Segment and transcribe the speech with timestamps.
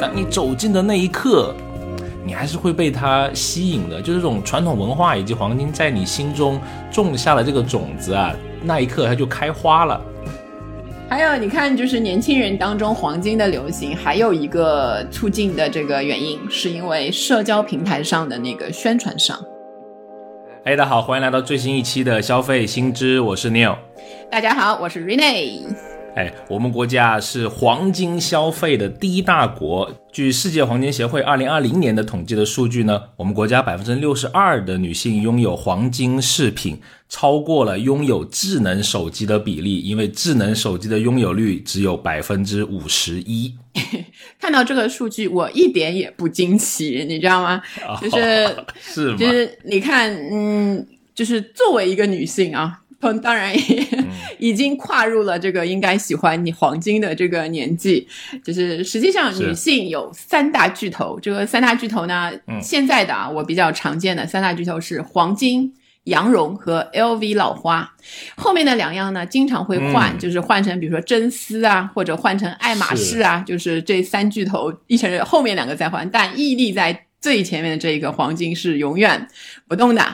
[0.00, 1.52] 当你走近的那一刻，
[2.24, 4.00] 你还是会被它吸引的。
[4.00, 6.60] 就是这种传统文化以及黄金在你心中
[6.90, 8.32] 种下了这个种子啊，
[8.62, 10.00] 那一刻它就开花了。
[11.08, 19.36] 还有，你看，就是年轻人当中黄金的流行，还有一个促进的这个原因，是因为社交平台上的那个宣传上。
[20.64, 23.74] 哎，大家好，欢迎来到最新一期的消费新知，我是 Neil。
[24.30, 25.97] 大家好，我是 Rene。
[26.18, 29.88] 哎，我们国家是黄金消费的第一大国。
[30.10, 39.80] 据世界黄金协会二零二零年的统计的数据呢，我们国家百分之六十二的女性拥有黄金饰品，超过了拥有智能手机的比例。
[39.82, 43.54] 因为智能手机的拥有率只有百分之五十一。
[44.40, 47.62] 看到这个数据，我一点也不惊奇，你知道吗？
[48.02, 52.80] 就是是，就是你看，嗯，就是作为一个女性啊。
[53.00, 53.86] 当当然也
[54.38, 58.06] 已经跨入了这个应该喜欢你黄金的这个年纪，
[58.44, 65.72] 就是实际上女性有三大巨头，这个三大巨头呢，现在的啊我比较常见的三大巨头是黄金、
[66.04, 67.88] 羊绒和 LV 老花，
[68.36, 79.28] 后面的两样呢经常会换，就是换成比如说真丝啊，或者换成爱马仕啊，就是这三巨头一成后面两个再换，但屹立在最前面的这一个黄金是永远
[79.68, 80.04] 不动的。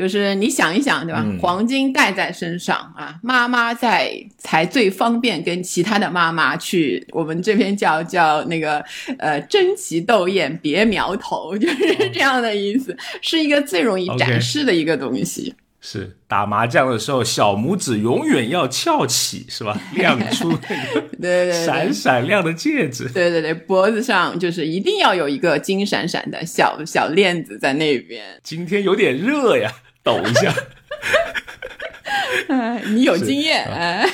[0.00, 1.22] 就是你想一想，对吧？
[1.38, 7.06] 黄金戴在身上啊，妈妈在才最方便跟其他的妈妈去。
[7.10, 8.82] 我们这边叫叫那个
[9.18, 15.54] 呃，争奇斗艳，别苗头，就是这样的意思，是一个最容易展示的一个东西。
[15.82, 19.74] 是打麻将的时候，小拇指永远要翘起，是吧？
[19.94, 20.52] 亮出
[21.18, 23.08] 对对闪闪亮的戒指。
[23.08, 28.22] 对对对，脖子上就是一定要有一个金闪闪的小小链子在那边。
[28.42, 29.72] 今天有点热呀。
[30.02, 30.54] 抖一下，
[32.48, 34.08] 哎， 你有经验哎。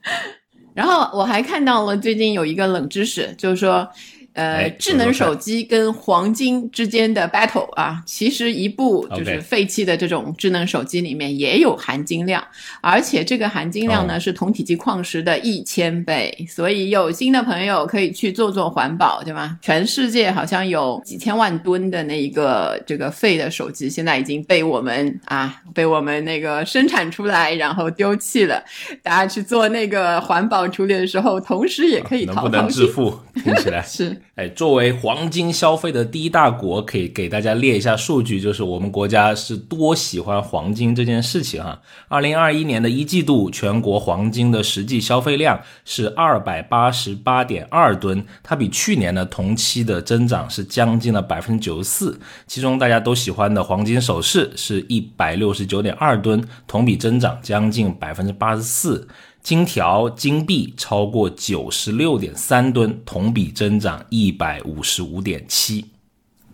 [0.74, 3.88] 然后我还看到了最近有一个冷知识，就是说。
[4.36, 12.46] 呃，智能手机跟黄金之间的 battle 啊，其实一部就是废弃的这种智能手机里面也有含金量，
[12.82, 19.58] 而且这个含金量呢是同体积矿石的一千倍，所以有心的朋友可以去做做环保，对吗？
[19.62, 28.62] 全世界好像有几千万吨的那一个这个废的手机，现在已经被我们啊被我们那个生产出来，然后丢弃了。
[29.02, 33.18] 大家去做那个环保处理的时候，同时也可以能不能致富？
[33.42, 34.14] 听起来 是。
[34.36, 41.80] 哎，作为黄金消费的第一大国，可以给大家列一下数据，就是我们国家是多喜欢黄金这件事情哈。
[42.08, 52.20] 二零二一年的一季度，全国黄金的实际消费量是二百八十八点二吨，它比去年的同期的增长是将近了百分之九十四。
[52.46, 59.08] 其中大家都喜欢的黄金首饰是一百六十九点二吨，同比增长将近百分之八十四。
[59.46, 65.84] 金条、金币超过九十六点三吨，同比增长一百五十五点七。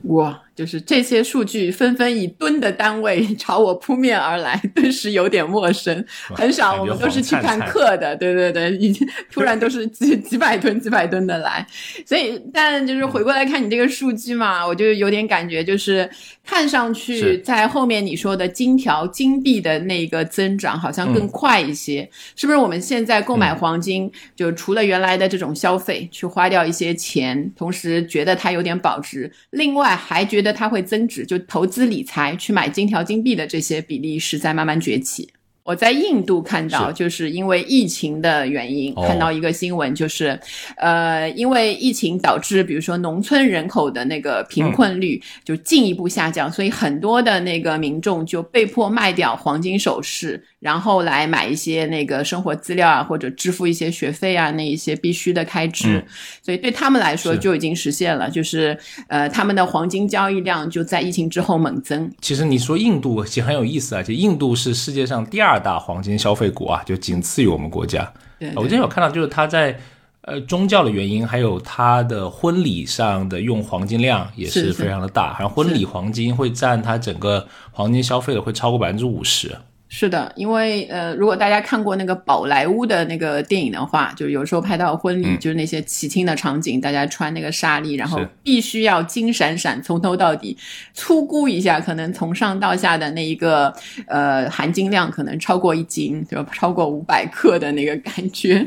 [0.03, 0.42] 哇！
[0.55, 6.05] 就是这些数据纷纷以吨的单位 朝我扑面而来，顿时有点陌生。
[6.35, 11.67] 很少，我们都是去看克的，对对对，已经 突然都是几几百吨、几百吨的来。
[12.05, 16.09] 所以，但就是回过来看你这个数据嘛，我就有点感觉，就是
[16.45, 22.59] 看上去在后面你说的金条、金币的那个增长好像更快一些，是不是？
[22.59, 30.42] 我们现在购买黄金，就除了原来的这种消费，去花掉一些钱，同时觉得它有点保值，另外还觉。
[30.43, 35.29] 觉得它会增值，就投资理财去买金条、金币的这些比例是在慢慢崛起。
[35.65, 40.37] 我在印度看到，就是因为疫情的原因，看到一个新闻，就是，
[40.77, 50.45] 呃，因为疫情导致，比如说农村人口的那个贫困率就进一步下降，所以很多的那个民众就被迫卖掉黄金首饰。
[50.63, 56.01] 然后来买一些那个生活资料啊，或者支付一些学费啊，那一些必须的开支，
[56.41, 58.79] 所以对他们来说就已经实现了，就是
[59.09, 62.09] 呃，他们的黄金交易量就在疫情之后猛增。
[62.21, 68.09] 其实你说印度其实很有意思啊，就印度是世界上第二大黄金消费国啊，就仅次于我们国家。
[68.39, 69.77] 对我今天有看到，就是他在
[70.21, 79.51] 呃宗教的原因，还有他的婚礼上的用黄金量也是非常的大，然后婚礼黄金会占他整个黄金消费的会超过百分之五十。
[79.95, 90.57] 是的，因为呃，如果大家看过那个宝莱坞的那个电影的话，就有时候拍到婚礼，就是那些喜庆的场景，大家穿那个纱丽，然后必须要金闪闪，从头到底，
[90.95, 93.71] 粗估一下，可能从上到下的那一个
[94.07, 98.67] 呃含金量可能超过一斤，就超过五百克的那个感觉。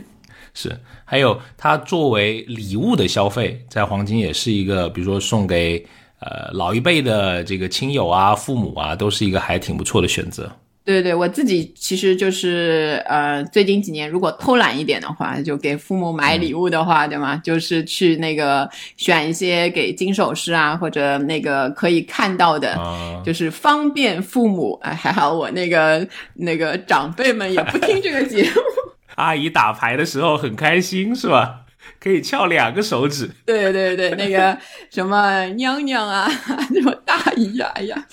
[0.54, 5.84] 是，还有它作为礼物的消费，在黄金也是一个，比如说送给
[6.20, 10.52] 呃老一辈的这个亲友啊、父母啊，都是一个还挺不错的选择。
[10.86, 17.36] 对对，我自己其实就是呃，最近几年如果偷懒一点的话，就给父母买礼物的话，对吗？
[17.44, 22.78] 就是去那个选一些给金首饰啊，或者那个可以看到的，
[23.26, 24.80] 就是方便父母。
[24.84, 28.62] 哎，还好我那个那个长辈们也不听这个节目。
[29.16, 31.62] 阿姨打牌的时候很开心是吧？
[32.00, 33.28] 可以翘两个手指。
[33.46, 34.56] 对对对，那个
[34.92, 36.30] 什么娘娘啊，
[36.72, 38.06] 什么大姨呀，哎呀。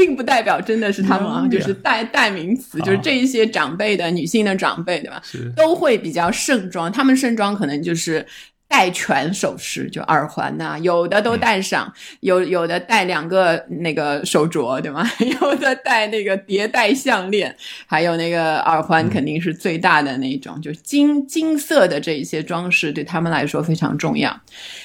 [0.00, 5.22] 并不代表真的是他们啊，就是代代名词，就是这一些长辈的女性的长辈，对吧？
[5.54, 8.26] 都会比较盛装，他们盛装可能就是。
[8.70, 15.04] 戴全首饰，就耳环呐，有的都戴上，有有的戴两个那个手镯，对吗？
[15.42, 17.54] 有的戴那个叠戴项链，
[17.86, 24.40] 还有那个耳环，肯定是最大的那种，就金金色的这一些装饰，对他们来说非常重要。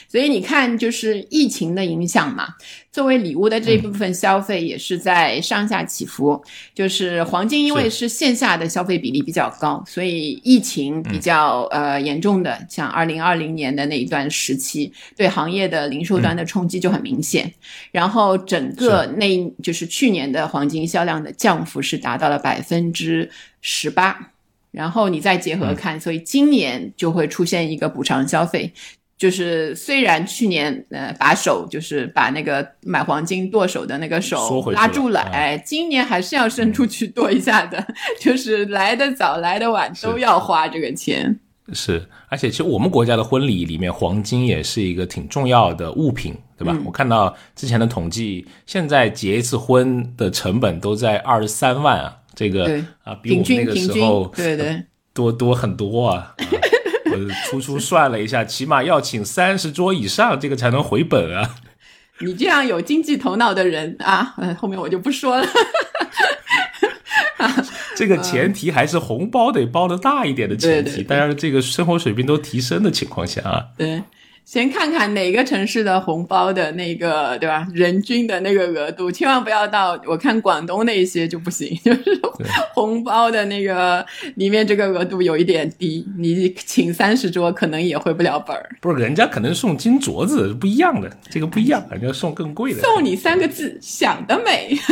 [0.08, 2.48] 所以你看，就是疫情的影响嘛，
[2.92, 6.44] 作为礼物的这一部分消费也是在上下起伏。
[6.74, 17.52] 就是黄金，因为是线下的消费比例比较高，所以疫情比较呃严重的，像二零二零年的那一段时期，对行业的零售端的冲击就很明显。
[17.92, 23.30] 然后整个那就是去年的黄金销量的降幅是达到了百分之
[23.62, 24.32] 十八。
[24.72, 28.72] 然后你再结合看，所以今年就会出现一个补偿消费。
[29.18, 37.82] 就是虽然去年呃把手就是把那个买黄金剁手的那个手拉住了，哎，今年还是要伸出去剁一下的，
[38.20, 41.40] 就是来的早来的晚都要花这个钱。
[41.74, 46.78] 是，而且其实我们国家的婚礼里面，黄金也是一个挺重要的物品，对吧？
[46.86, 54.84] 我看到之前的统计，现在结一次婚的成本都在二十三万啊，这个啊比我们那个时候对对
[55.14, 56.36] 多多很多啊。
[57.06, 57.18] 我
[57.50, 61.56] 粗粗算了一下，起码要请三十桌以上，这个才能回本啊！
[62.22, 65.48] 你这样有经济头脑的人啊，后面我就不说了。
[67.96, 73.66] 这个前提还是红包得包的大一点的前提，大家这个生活水平都提升的情况下啊。
[73.78, 74.04] 对。
[74.44, 77.68] 先看看哪个城市的红包的那个，对吧？
[77.74, 82.22] 人均的那个额度，千万不要到我看广东那些就不行， 就是
[82.76, 84.06] 红包的那个
[84.36, 88.70] 里面这个额度有一点低，你请三十桌可能也回不了本儿。
[88.80, 92.82] 不是，人家可能送金镯子不一样的，这个不一样，人家送更贵的。
[92.82, 94.78] 送你三个字，想得美。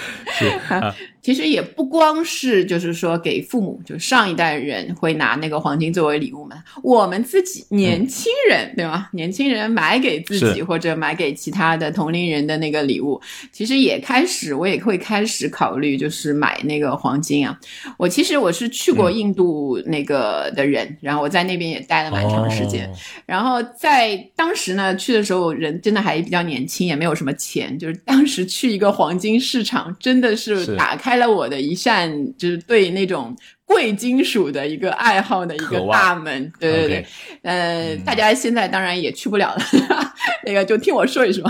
[0.38, 0.94] 是 啊。
[1.22, 6.56] 其实也不光是，就是说给父母，就上一代人会拿那个黄金作为礼物嘛。
[6.82, 9.08] 我们自己年轻人，对吗？
[9.12, 13.20] 年轻人买给自己或者买给其他的同龄人的那个礼物，
[13.52, 17.56] 其实也开始，我也会开始考虑，就是买那个黄金啊。
[17.96, 22.92] 我其实我是去过印度那个的人，然后我在那边也待了蛮长时间。
[23.26, 31.12] 然后在当时呢，去的时候人真的还比较年轻，也没有什么钱，就是当时去一个黄金市场，真的是打开。
[31.12, 36.50] 了我的一扇，就是对那种贵金属的一个爱好的一个大门。
[36.58, 37.06] 对对对，
[37.42, 39.62] 呃，大家现在当然也去不了了。
[40.44, 41.44] 那个就听我说一说，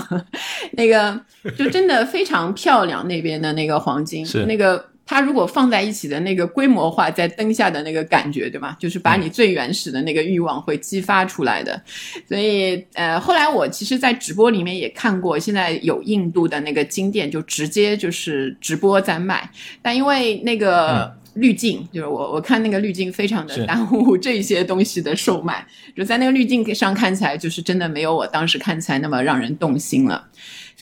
[0.73, 1.19] 那个
[1.56, 8.74] 就真的非常漂亮，那边的那个黄金，那个它如果放在一起的那个规模化，在灯下的那个感觉，对吧？
[8.80, 11.78] 就是把你最原始的那个欲望会激发出来的。
[12.26, 19.50] 所以，呃，后来我其实，在直播里面也看过，现在有印度的那个金店，就直接就是直播在卖，
[19.82, 30.26] 但因为那个滤镜，就是我我看那个滤镜非常的耽误这些东西的售卖，就在那个滤镜上看起来，就是真的没有我当时看起来那么让人动心了。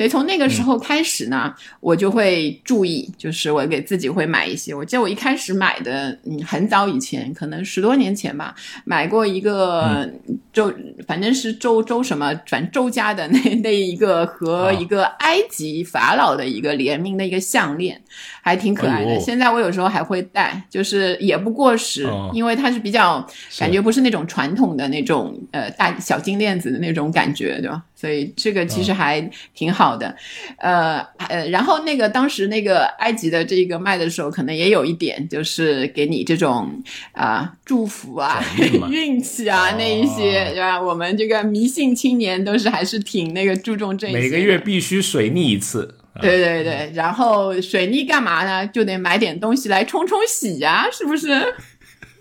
[0.00, 4.74] 所以从那个时候开始呢，我就会注意，就是我给自己会买一些。
[4.74, 8.54] 我记得我一开始买的，嗯，很早以前，可能十多年前吧，
[8.86, 10.10] 买过一个
[10.54, 10.72] 周，
[11.06, 18.00] 反正是周周什么，反正周家的 那那一个和一个埃及法老的一个联名的一个项链，
[18.40, 19.20] 还挺可爱的。
[19.20, 23.20] 现在我有时候还会戴，就是也不过时，因为它是比较
[23.58, 27.82] 感觉不是那种传统的那种呃大小金链子的那种感觉，对吧？
[28.00, 29.20] 所以这个其实还
[29.54, 30.16] 挺好的，
[30.56, 38.42] 呃呃，然后那个当时那个埃及的这个卖的时候，可能也有一点就是给你这种啊祝福啊
[38.90, 40.80] 运气啊那一些，对吧？
[40.80, 44.14] 我们这个迷信青年都是还是挺那个注重这些。
[44.14, 45.96] 每个月必须水逆一次。
[46.22, 48.66] 对对对，然后水逆干嘛呢？
[48.68, 51.28] 就得买点东西来冲冲喜呀，是不是？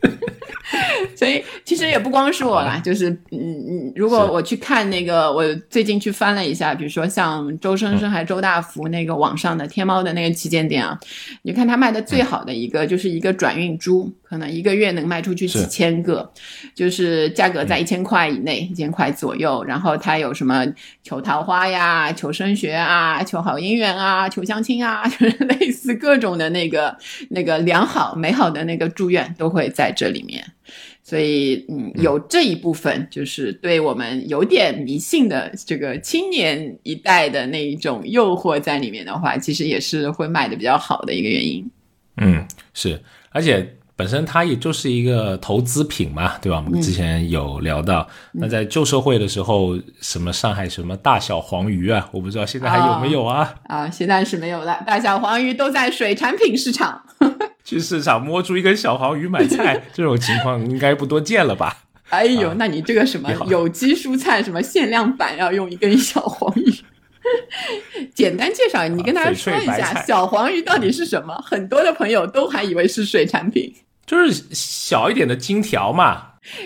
[1.16, 11.00] 所以其实也不光是我啦，就是嗯嗯，如果我去看那个，我最近去翻了一下，比如说像周生生还周大福那个网上的天猫的那个旗舰店啊，
[11.44, 16.32] 你看他卖的最好的一个就是一个转运珠，可能一个月能卖出去几千个，
[16.76, 19.64] 就是价格在一千块以内，一千块左右。
[19.64, 20.66] 然后他有什么
[21.04, 26.96] 求桃花呀、求升学啊、求好姻缘啊、求相亲啊， 就是类似各种的那个
[27.30, 30.39] 那个良好美好的那个祝愿都会在这里面。
[31.04, 41.68] 所以，嗯，有这一部分，就是对我们有点迷信的这个青年一代的那一种诱惑在里面的话，其实也是会卖的比较好的一个原因。
[42.18, 46.64] 嗯，是，而且本身它也就是一个投资品嘛，对吧？
[46.64, 53.56] 我们之前有聊到，那在旧社会的时候，什么上海什么大小黄鱼啊，我不知道现在还有没有啊？
[53.64, 57.02] 啊，现在是没有了，大小黄鱼都在水产品市场。
[57.70, 61.84] 去市场摸出一根小黄鱼买菜， 这种情况应该不多见了吧？
[62.10, 66.74] 哎呦，那你这个什么有机蔬菜什么限量版要用一根小黄鱼？
[68.16, 71.36] 简单介绍，你跟大家说一下小黄鱼到底是什么？
[71.46, 73.72] 很多的朋友都还以为是水产品，
[74.08, 76.24] 就是小一点的金条嘛，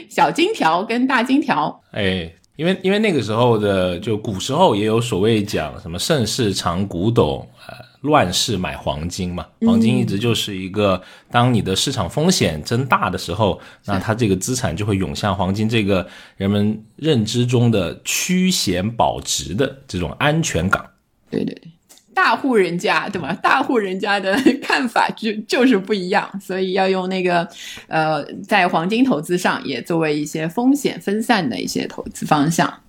[0.10, 1.84] 小金条跟大金条。
[1.92, 7.83] 哎，因为因为那个时候的就古时候也有所谓讲什么盛世藏古董呃。
[8.04, 16.06] 乱世买黄金嘛，黄金一直就是一个，当你的市场风险增大的时候，那它这个资产就会涌向黄金这个
[16.36, 20.86] 人们认知中的趋险保值的这种安全港。
[21.30, 21.72] 对对对，
[22.14, 23.32] 大户人家对吧？
[23.42, 27.48] 大户人家的看法就 就是不一样，所以要用那个
[27.88, 32.82] 呃，在黄金投资上也作为一些风险分散的一些投资方向。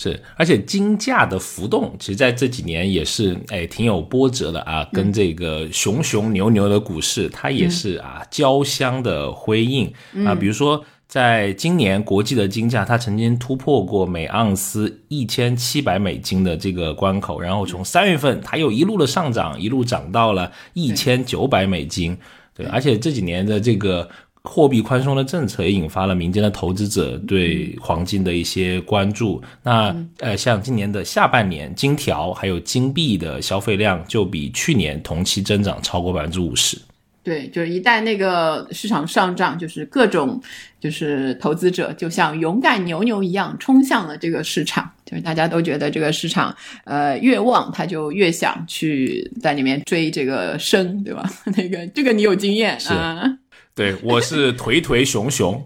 [0.00, 4.88] 是，而且金价的浮动，其实在这几年也是，哎，挺有波折的啊。
[4.92, 9.92] 跟这个熊熊牛牛的股市，它也是啊交相的辉映
[10.24, 10.36] 啊。
[10.36, 22.16] 比如说，在今年国际的金价，它曾经突破过每盎司一千七百美金的这个关口，然后从三月份，它又一路的上涨，一路涨到了一千九百美金。
[22.54, 24.08] 对，而且这几年的这个。
[24.50, 29.42] 货币宽松的政策也引发了民间的投资者对黄金的一些关注。
[29.62, 36.78] 那呃，像今年的下半年，金条还有金币的消费量就比去年同期增长超过百分之五十。
[37.22, 40.40] 对，就是一旦那个市场上涨，就是各种
[40.80, 44.90] 就是投资者就像勇敢牛牛一样冲向了这个市场。
[45.04, 51.30] 就是大家都觉得这个市场呃越旺，他就越想去在里面追这个升，对吧？
[51.54, 53.38] 那个这个你有经验啊。
[53.78, 55.64] 对，我是腿腿熊熊，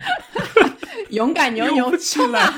[1.09, 2.55] 勇敢牛牛 冲啊。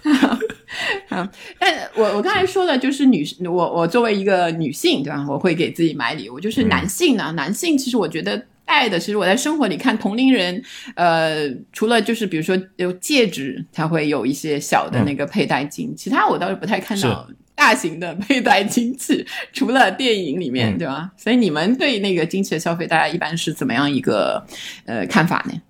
[1.10, 5.26] 啊，但我我刚才说的就是女，我我作为一个女性，对吧？
[5.28, 6.40] 我会给自己买礼物。
[6.40, 10.62] 就是男性呢，男性其实我觉得戴的，其实我在生活里看同龄人，
[10.96, 17.28] 呃，除了就是比如说有戒指，他会有一些小的那个佩戴金，其他我倒是不太看到。
[17.54, 21.10] 大型的佩戴金器， 除了电影里面，对吧？
[21.16, 24.44] 所以你们对那个金器的消费，大家一般是怎么样一个
[24.86, 25.60] 呃看法呢？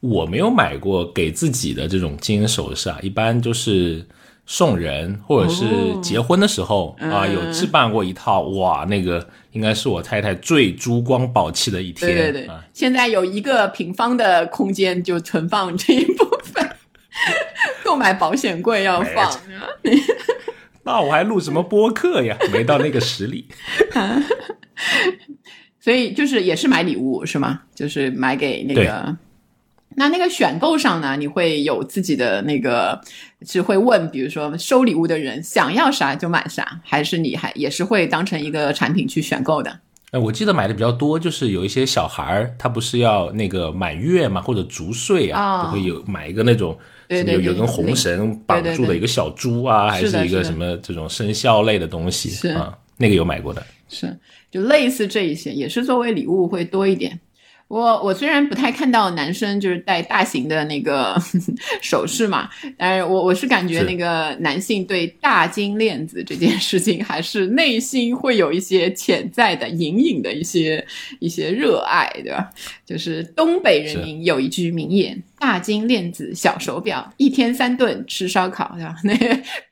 [0.00, 4.06] 我没有买过给自己的这种金银首饰啊，一般就是
[4.46, 5.66] 送人或者是
[6.00, 8.40] 结婚的时候啊，有置办过一套。
[8.42, 12.10] 哇，那个应该是我太太最珠光宝气的一天。
[12.14, 16.66] 对对对，现在有一个平方的空间就存放这一部分，
[17.84, 19.30] 购买保险柜要放。
[20.84, 22.36] 那我还录什么播客呀？
[22.52, 23.46] 没到那个实力，
[25.78, 27.62] 所以就是也是买礼物是吗？
[27.74, 29.16] 就是买给那个，
[29.96, 31.16] 那那个选购上呢？
[31.16, 33.00] 你会有自己的那个，
[33.42, 39.80] 是会问，比如说收礼物的人想要啥就买啥，还是你还也是会当成一个产品去选购的？
[40.10, 46.76] 哎，我记得买的比较多，就是有一些小孩儿，他不是要那个满月嘛，或者足岁啊，就会有买一个那种。
[47.10, 52.72] 有有根红绳绑住的一个小猪啊，还是一个什么这种生肖类的东西啊？
[52.96, 54.16] 那个有买过的，是
[54.48, 57.18] 就类似这一些，也是作为礼物会多一点。
[57.70, 61.16] 我我虽然不太看到男生就是戴大型的那个
[61.80, 70.84] 首饰嘛，但是我我是感觉那个男性对大金链子这件事情还是内心会有一些潜在的隐隐的一些
[71.20, 72.50] 一些热爱，对吧？
[72.84, 79.14] 就是东北人民有一句名言：“大金链子小手表，一天三顿吃烧烤，对吧？” 那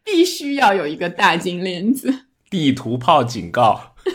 [0.04, 2.14] 必须要有一个大金链子。
[2.48, 3.96] 地图炮警告。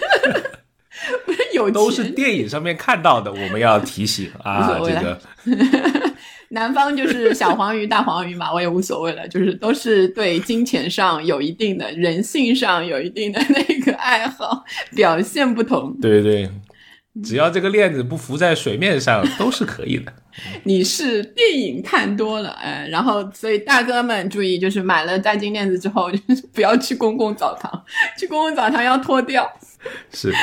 [1.53, 5.19] 有都是电影上面看到的，我们要提醒啊，这个
[6.49, 14.63] 南方就是小黄鱼、大黄鱼嘛，我也无所谓了，就是都是对金钱上有一定的人性上有一定的那个爱好，
[14.95, 15.95] 表现不同。
[15.99, 20.13] 对对对，只要这个链子不浮在水面上，都是可以的。
[20.63, 27.83] 你是电影看多了，哎，然后所以大哥们注意，就是买了大金链子之后，就是不要去公共澡堂，
[28.17, 29.51] 去公共澡堂要脱掉。
[30.13, 30.33] 是，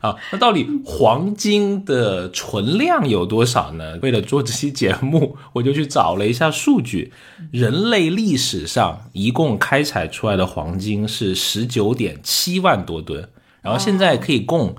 [0.00, 3.98] 好，那到底黄金的存量有多少呢？
[4.02, 7.12] 为了做这期节目，我就去找了一下数据，
[7.52, 13.28] 人类历史上一共开采出来的黄金是十九点七万多吨，
[13.62, 14.74] 然后现在可以供。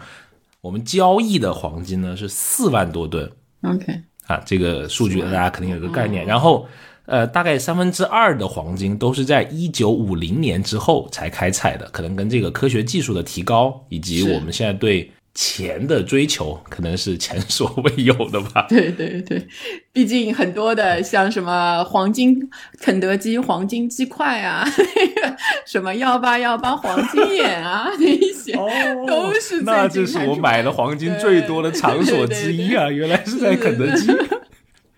[0.61, 6.25] 我们交易的黄金呢是四万多吨，OK 啊，这个数据大家肯定有个概念。
[6.25, 6.67] 然后，
[7.05, 15.11] 呃，大概三分之二的黄金都是在一九五零年之后才开采的，可能跟这个科学技术的提高以及我们现在对。
[15.37, 18.65] 钱的追求可能是前所未有的吧？
[18.71, 19.45] 对对对，
[19.91, 22.39] 毕竟很多的像什么黄金
[22.79, 24.83] 肯德基黄金鸡块啊，那
[25.29, 25.35] 个
[25.65, 28.53] 什么幺八幺八黄金眼啊，那一些
[29.05, 32.87] 都是那这是我买的黄金最多的场所之一啊！
[32.89, 34.07] 原来是在肯德基，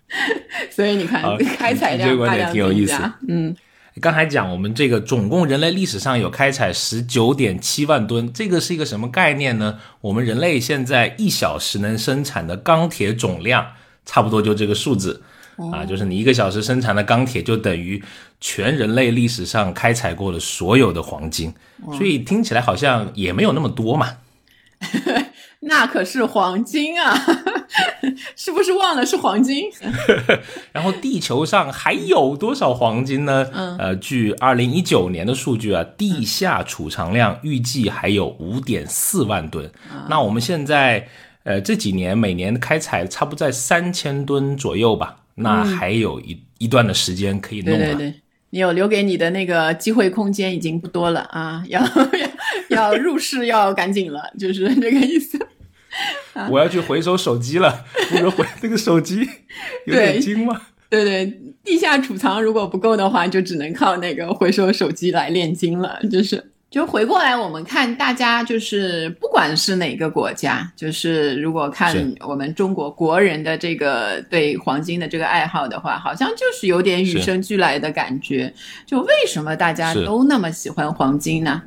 [0.72, 1.24] 所以你看
[1.58, 3.56] 开采量大量增加，嗯。
[4.00, 9.80] 刚才讲，我们这个总共人类历史上有开采十九点七万吨，这个是一个什么概念呢？
[10.02, 13.66] 我们人类现在一小时能生产的钢铁总量，
[14.06, 15.24] 差不多就这个数字
[15.74, 18.00] 啊，就是你一个小时生产的钢铁，就等于
[18.40, 21.52] 全人类历史上开采过的所有的黄金，
[21.98, 24.10] 所以听起来好像也没有那么多嘛。
[25.68, 27.14] 那可是黄金啊，
[28.36, 29.66] 是不是忘了是黄金？
[30.72, 33.46] 然后地球上还有多少黄金呢？
[33.78, 39.70] 呃，据二零一九年的数据啊，地下储藏量预计还有五点四万吨。
[40.10, 41.08] 那我们现在
[41.44, 47.96] 呃这几年每年开采差不多在三千吨左右吧，那还有一一段的时间可以弄了。
[47.96, 48.14] 对
[48.50, 51.86] 你有留给你的那个机会空间已经不多了啊，要
[52.70, 55.38] 要入市要赶紧了，就是这个意思。
[56.52, 59.28] 我要去回收手机了， 不是回那个手机
[59.86, 60.62] 有点金吗？
[60.90, 66.52] 对对，地下储藏如果不够的话，就只能靠那个回收手机来炼金了，就是。
[66.70, 78.54] 就回过来，我们看大家就是不管是哪个国家，就是如果看我们中国国人的这个对黄金的这个爱好的话，好像就是有点与生俱来的感觉。
[78.86, 81.62] 就为什么大家都那么喜欢黄金呢？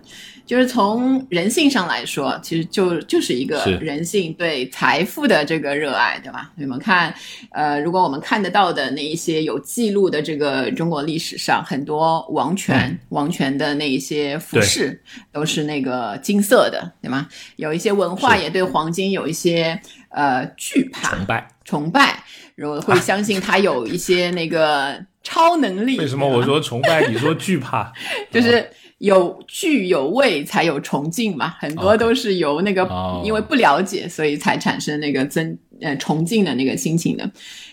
[0.51, 6.51] 就是从人性上来说，其实就就是一个人性对财富的这个热爱，对吧？
[6.57, 7.15] 你们看，
[7.53, 17.29] 呃，如果我们看得到的那一些有记录的这个中国历史上，很多王权王权的那一些服饰都是那个金色的，对吗？
[17.55, 22.25] 有一些文化也对黄金有一些呃惧怕、崇拜、崇拜，
[22.57, 25.97] 如果会相信它有一些那个超能力。
[26.03, 27.93] 为什么我说崇拜，你说惧怕？
[28.33, 28.69] 就是。
[29.01, 31.55] 有趣有味，才有崇敬嘛。
[31.59, 32.87] 很多都是由那个，
[33.25, 37.31] 因为不了解，所以才产生那个尊呃崇敬的那个心情的。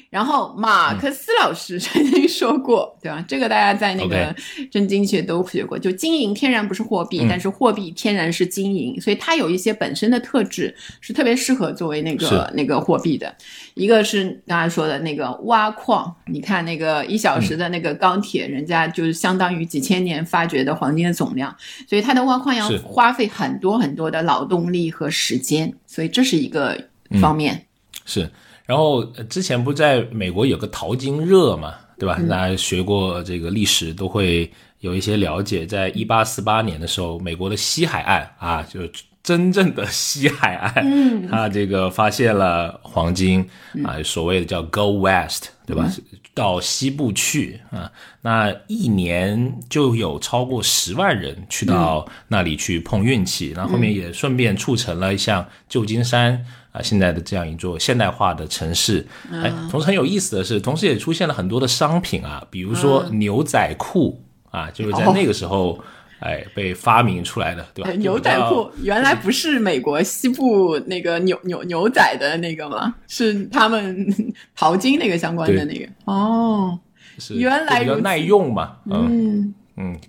[0.10, 3.24] 然后马克思老师曾经说过， 对吧？
[3.28, 4.34] 这个大家在那个
[4.72, 5.78] 真经学都学过。
[5.78, 13.36] 就金银天然不是货币，但是货币天然是金银，所以它有一些本身的特质是特别适合作为那个那个货币的。
[13.74, 21.54] 一个是刚才说的那个挖矿，你看那个一小时的那个钢铁，人家就是相当于几千年发掘的黄金的总量，
[21.86, 26.82] 所以它的挖矿要花费很多很多的劳动力和时间，所以这是一个
[27.20, 27.67] 方面。
[28.08, 28.28] 是。
[28.66, 32.20] 然后之前不在美国有个淘金热嘛，对吧？
[32.28, 35.66] 大家学过这个历史都会有一些了解。
[35.66, 38.82] 在一八四八年的时候，美国的西海岸啊，就
[39.24, 43.48] 真正的西海岸，它这个发现了黄金
[43.86, 45.90] 啊，所谓的叫 Go West，对吧？
[46.34, 47.90] 到西部去啊，
[48.22, 56.46] 那一年就有超过十万人去到那里去碰运气，然后后面也顺便促成了像旧金山。
[56.72, 65.80] 啊，现在的这样一座现代化的城市，哎，同时很有意思的是，同时也出现了很多的商品啊，比如说牛仔裤啊，就是在那个时候，
[66.20, 67.92] 哎，被发明出来的，对吧？
[67.92, 72.94] 牛仔裤原来不是美国西部那个牛牛牛仔的那个吗？
[73.08, 74.06] 是他们
[74.56, 76.78] 淘金那个相关的那个哦，
[77.18, 79.08] 是原来比较耐用嘛，嗯。
[79.10, 79.54] 嗯，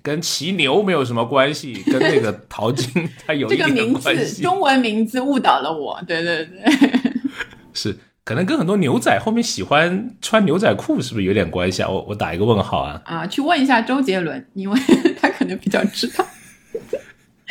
[0.02, 4.42] 跟骑牛没有什么关系，跟那个淘金它有一点关系。
[4.42, 6.72] 中文名字误导了我，对对对，
[7.74, 11.88] 是可能跟很多牛仔后面喜欢穿牛仔裤是不是有点关系啊？
[11.88, 13.00] 我我打一个问号啊！
[13.04, 14.81] 啊，去问一下周杰伦，因为
[15.20, 16.26] 他可能比较知道。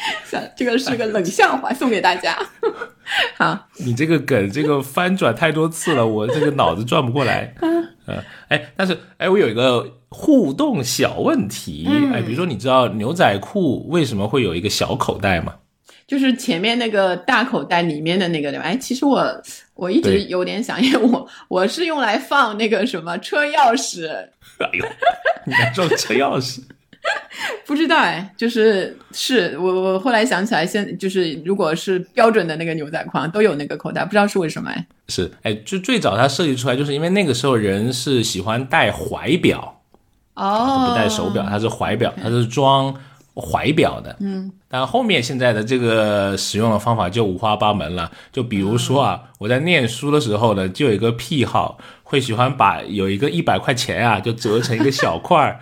[0.56, 2.38] 这个是个冷笑话，送给大家。
[3.38, 7.54] 好，你这个梗这个翻转太多次了，我这个脑子转不过来。
[8.08, 15.56] 嗯，哎，但是哎，我有一个互动小问题，哎，比如说，你知道牛仔裤为什么会有一个小口袋吗？
[16.08, 18.64] 就是前面那个大口袋里面的那个对吧？
[18.64, 19.42] 哎，其实我
[19.74, 24.10] 我一直有点想，因为我我是用来放那个什么车钥匙。
[24.60, 24.86] 哎呦，
[25.46, 26.62] 你还装车钥匙？
[27.66, 34.88] 不知道哎，就是是我我后来想起来，现就是如果是标准的那个牛仔框都有那个口袋，不知道是为什么哎。
[35.08, 39.82] 是哎，就最早它设计出来，就是因为那个时候人是喜欢戴怀表
[40.36, 42.94] 哦，不戴手表，它是怀表，它是装
[43.36, 44.16] 怀表的。
[44.20, 48.12] 嗯，但后面现在的这个使用的方法就五花八门了。
[48.32, 55.60] 就比如说啊，我在念书的时候呢，就有一个癖好，会喜欢把有一个一百块钱啊，就折成一个小块儿。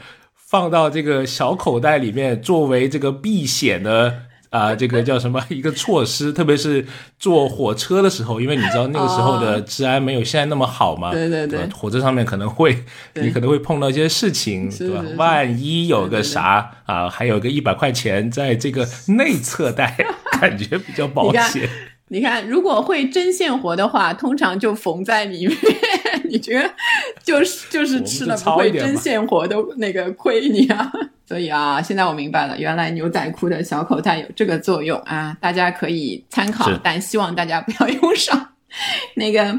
[0.47, 6.31] 放到这个小口袋里面，作为这个避险的啊， 这个叫什么一个措施？
[6.31, 6.86] 特别是
[7.17, 11.12] 坐火车的时候，因为你知道那个时候的治安没有现在那么好嘛。
[11.12, 12.84] 对对对，火车上面可能会，
[13.15, 15.03] 你可能会碰到一些事情，对吧？
[15.17, 19.97] 万一有个啥啊，还有个一百块钱在这个 内侧袋，
[20.39, 21.67] 感觉比较保险。
[22.10, 25.58] 你看，如果会针线活的话，通常就缝在里面。
[26.35, 26.69] 你觉得
[27.23, 30.91] 就是就是吃了不会针线活的那个亏你啊？
[31.25, 38.49] 所以啊，现在我明白了，原来牛仔裤的小口袋有这个作用啊，大家可以参考，但希望大家不要用上。
[39.15, 39.57] 那个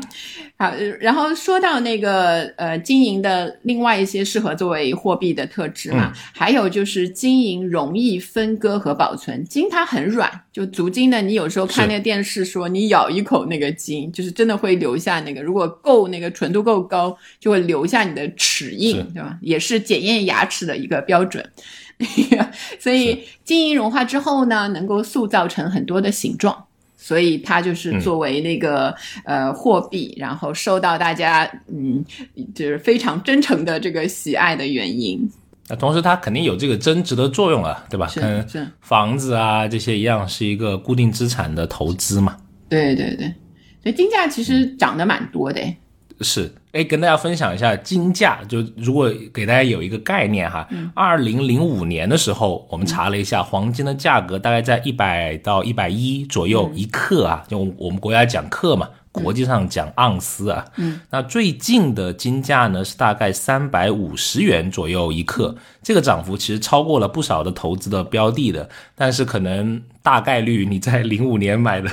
[0.59, 9.45] 好，然后说到那个呃，金银的另外一些适合作为货币的特质嘛，还有就是金银容易分割和保存。
[9.45, 19.39] 金它很软，就足金的，你有时候看那个电视说，你咬一口那个金，就是真的会留下那个，如果够那个纯度够高，就会留下你的齿印，对吧？
[19.43, 21.45] 也是检验牙齿的一个标准。
[22.79, 26.66] 所以金银融化之后呢，能够塑造成很多的形状。
[27.07, 28.93] 所以它就是作为那个
[29.25, 32.05] 呃货币，然后受到大家嗯
[32.53, 35.31] 就是非常真诚的这个喜爱的原因。
[35.69, 38.11] 那同时它肯定有这个增值的作用啊，对吧？
[38.17, 38.45] 跟
[38.81, 42.37] 房子啊这些一样，是一个固定资产的投资嘛。
[42.69, 43.33] 对对对，
[43.81, 45.61] 所以金价其实涨得蛮多的。
[46.23, 71.91] 是，哎，跟大家分享一下金价，就如果给大家有一个概念哈，二零零五年的时候，我们查了一下黄金的价格，大概在一百到一百一左右一克啊，就我们国家讲克嘛，国际上讲盎司啊，嗯，那最近的金价呢是大概三百五十元左右一克，这个涨幅其实超过了不少的投资的标的的，但是可能大概率你在零五年买的。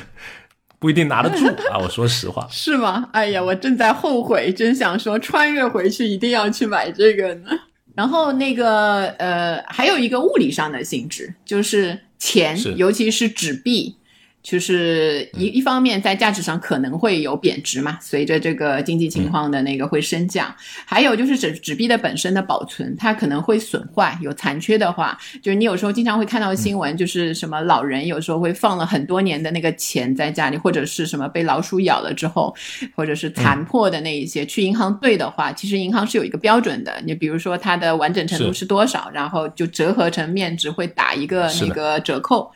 [0.83, 1.79] 不一定拿得住 啊！
[1.81, 3.07] 我说实话，是吗？
[3.13, 7.51] 哎呀，我正在后悔，真想说穿越回去一定要去买这个呢。
[7.95, 13.95] 然后那个呃，还有一个物理上的性质，就是钱，尤其是纸币。
[14.43, 20.53] 就是一一方面，在价值上可能会有贬值嘛，随着这个经济情况的那个会升降。
[20.85, 32.53] 还有就是纸纸币的本身的保存，它可能会损坏，有残缺的话，就是你有时候经常会看到新闻，就是什么老人有时候会放了很多年的那个钱在家里，或者是什么被老鼠咬了之后，
[32.97, 38.63] 或者是残破的那一些，去银行兑的话，其实银行是有一个标准的，你比如说它的完整程度是。
[38.63, 42.49] 多少，然后就折合成面值会打一个那个折扣。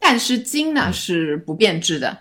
[0.00, 2.18] 但是金呢是不变质的，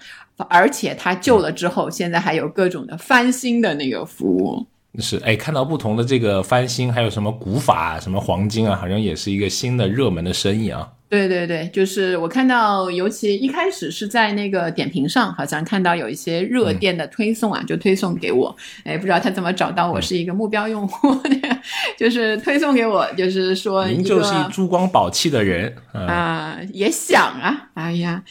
[0.50, 4.68] 而且它旧了之后，现在还有各种的翻新的那个服务。
[5.00, 10.92] 是，哎，看到不同的这个翻新，还有什么古法、什么黄金啊，好像也是一个新的热门的生意啊。
[11.10, 18.56] 对对对，就是我看到，尤其一开始是在那个点评上，好像看到有一些热店的推送啊，就推送给我。
[18.84, 21.20] 哎，不知道他怎么找到我是一个目标用户，
[21.98, 28.24] 就是推送给我，就是说，您就是珠光宝气的人啊，也想啊，哎呀。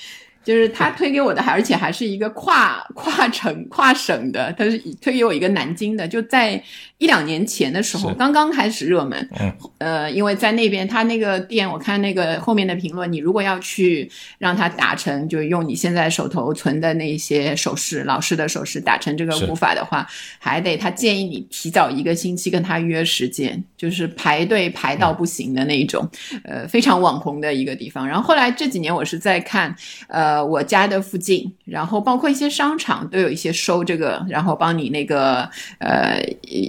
[0.49, 6.55] 就是他推给我的，还而且还是一个跨跨城跨省的，他是推给我一个南京的，就在
[6.97, 9.29] 一两年前的时候刚刚开始热门。
[9.39, 20.09] 嗯，呃，因为在那边他那个店，我看那个后面的评论，你如果要去让他打成，就用你现在手头存的那些首饰，老式的首饰打成这个古法的话，
[20.39, 26.09] 还得他建议你提早一个星期跟他约时间，就是排队排到不行的那种，
[26.45, 28.09] 呃，非常网红的一个地方。
[28.09, 29.77] 然后后来这几年我是在看，
[30.09, 30.38] 呃。
[30.45, 35.49] 我家的附近，然后包括一些商场都有一些收这个，然后帮你那个
[35.79, 36.21] 呃，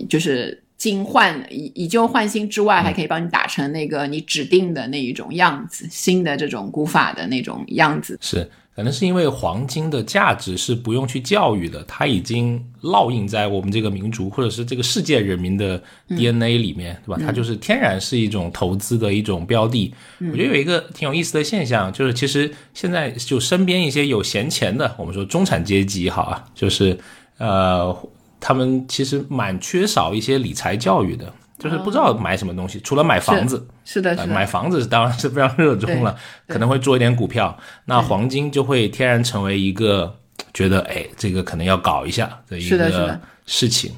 [0.10, 8.17] 就是金换以以旧换新之外，还可以帮你打成那个你指定的那一种样子，新的这种古法的那种样子。
[8.21, 8.49] 是。
[8.79, 17.21] 可能是因为黄金的价值是不用去教育的，它已经烙印在我们这个民族或者是这个世界人民的 DNA 里面，对吧？
[17.21, 19.93] 它就是天然是一种投资的一种标的。
[20.31, 26.97] 我觉得有一个挺有意思的现象，就是其实现在就身边一些有闲钱的，我们说中产阶级好啊，就是
[27.37, 27.93] 呃，
[28.39, 31.33] 他们其实蛮缺少一些理财教育的。
[31.59, 36.15] 就是不知道买什么东西，除了买房子，是的，买房子当然是非常热衷了，
[36.47, 40.15] 可能会做一点股票，那黄金就会天然成为一个
[40.53, 43.91] 觉得哎，这个可能要搞一下的一个事情。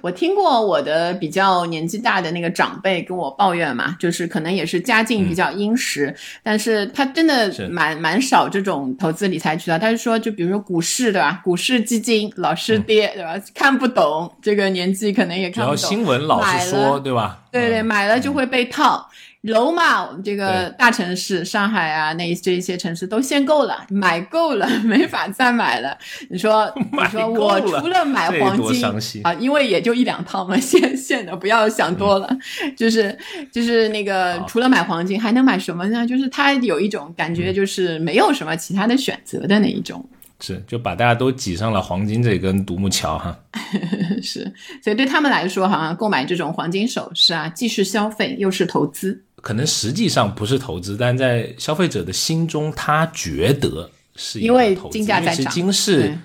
[0.00, 9.78] 我听过我的比较年纪大的那个长辈跟我抱怨嘛，就是可能也是家境比较殷实，但是他真的蛮蛮少这种投资理财渠道。
[9.78, 11.40] 他就说，就比如说股市对吧？
[11.44, 13.34] 股市基金老是跌对吧？
[13.54, 15.76] 看不懂，这个年纪可能也看不懂。
[15.76, 17.40] 新闻老是说对吧？
[17.50, 19.08] 对对，买了就会被套。
[19.42, 25.96] 楼嘛，我们这个大城市，上海啊，那这一些城市都限购了，买够了， 没法再买了。
[26.28, 32.28] 你说， 你说我除了买黄金啊，因为也就一两套嘛， 限限的，不要想多了。
[32.76, 33.16] 就是
[33.52, 36.04] 就是那个，除了买黄金，还能买什么呢？
[36.04, 40.04] 就是他有一种感觉，就是没有什么其他的选择的那一种。
[40.40, 43.36] 是，就把大家都挤上了黄金这根独木桥哈。
[44.22, 49.20] 是，所以对他们来说，好像购买这种黄金首饰啊，既是消费又是投资。
[49.40, 55.52] 可能实际上不是投资，但在消费者的心中，他觉得是因为金价在涨。
[55.52, 56.16] 金是，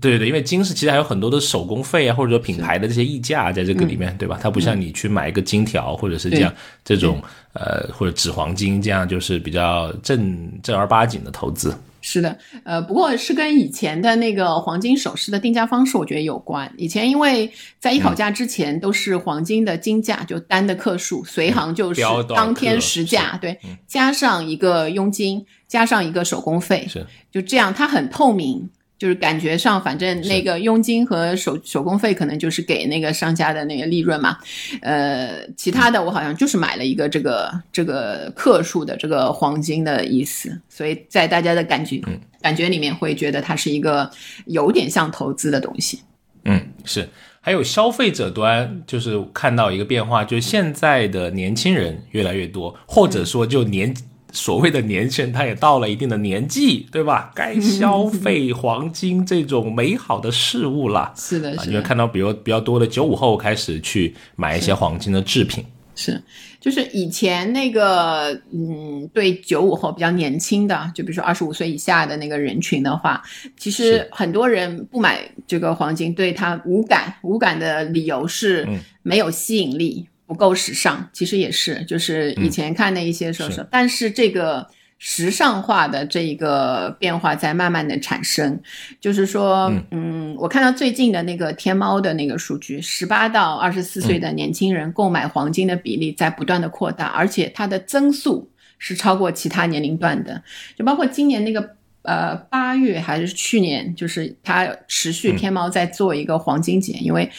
[0.00, 4.38] 对对对，因为金饰其实还有很多的手工费啊，或者说品牌的这些溢价在这个里面，对吧？
[4.42, 6.52] 它不像你去买一个金条或者是这样
[6.84, 7.20] 这种
[7.52, 11.74] 呃或者纸黄金这样，就是比较正正儿八经的投资。
[12.00, 16.72] 是的，呃，不过是跟以前的那个黄金首饰的定价方式，我觉得有关。
[16.76, 22.00] 以前因为在艺考价之前都是黄金的金价，就单的克数，随行就是
[22.34, 23.58] 当天实价，对，
[23.88, 28.70] 加上一个佣金，加上一个手工费，是就这样，它很透明。
[28.98, 34.36] 就是感觉上，反正那个佣金和手手工费可能就是给那个商家的那个利润嘛，
[34.82, 44.10] 呃，其他的我好像就是买了一个这个这个克数的这个黄金的意思，所以在大家的感觉嗯感觉里面会觉得它是一个
[44.46, 46.00] 有点像投资的东西。
[46.44, 47.08] 嗯，是。
[47.40, 53.94] 还有消费者端就是看到一个变化，就是现在的年轻人越来越多，或者说就年。
[54.32, 57.30] 所谓的年轻人，他也到了一定的年纪，对吧？
[57.36, 61.12] 该消费黄金这种美好的事物了。
[61.16, 65.64] 是的，你会看到，比如比较多的九五后开始去买一些黄金的制品。
[65.94, 66.22] 是，
[66.60, 73.20] 就是以前那个，嗯，对九五后比较年轻的，就比如说二十五岁以下的那个人群的话，
[73.56, 78.64] 其实很多人不买这个黄金，对他无感，无感的理由是
[79.02, 80.06] 没有吸引力。
[80.28, 88.60] 不够时尚，其实也是，就是以前看的一些说说，但是这个时尚化的这一个变化在慢慢的产生，
[89.00, 100.42] 就是说，嗯，我看到最近的那个天猫的那个数据，十八到二十四岁的年轻人购买黄金的比例在不断的扩大，而且它的增速是超过其他年龄段的，
[100.76, 101.70] 就包括今年那个
[102.02, 107.30] 呃八月还是去年，就是它持续天猫在做一个黄金节，因为。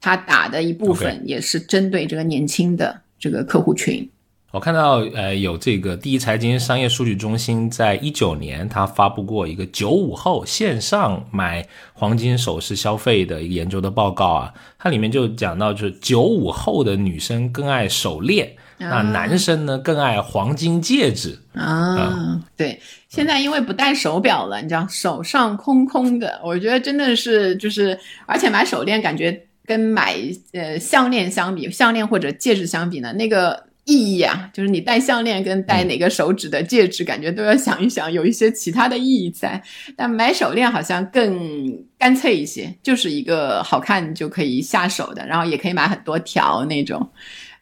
[0.00, 4.08] 他打的一部分也是针对这个年轻的这个客户群。
[4.52, 14.54] 我看到，呃，有这个第一财经商业数据中心在一九年，他发布过一个九五后线上买黄金首饰消费的一个研究的报告啊。
[14.78, 22.40] 它里面就讲到，就是九五后的女生更爱手链，那男生呢更爱黄金戒指啊。
[22.56, 22.80] 对，
[23.10, 29.45] 现在因为不戴手表了，你知道，手上空空的，我觉得真的是就是，而且买手链感觉。
[29.66, 30.16] 跟买
[30.52, 39.62] 呃项链相比，项链或者戒指相比呢，那个意义啊，就是你戴项链跟戴哪个手指的戒指，感觉都要想一想，有一些其他的意义在。
[39.96, 47.08] 但买手链好像更干脆一些，就是一个好看就可以下手的，然后也可以买很多条那种。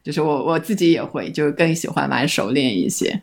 [0.02, 3.22] 就是我我自己也会，就更喜欢买手链一些。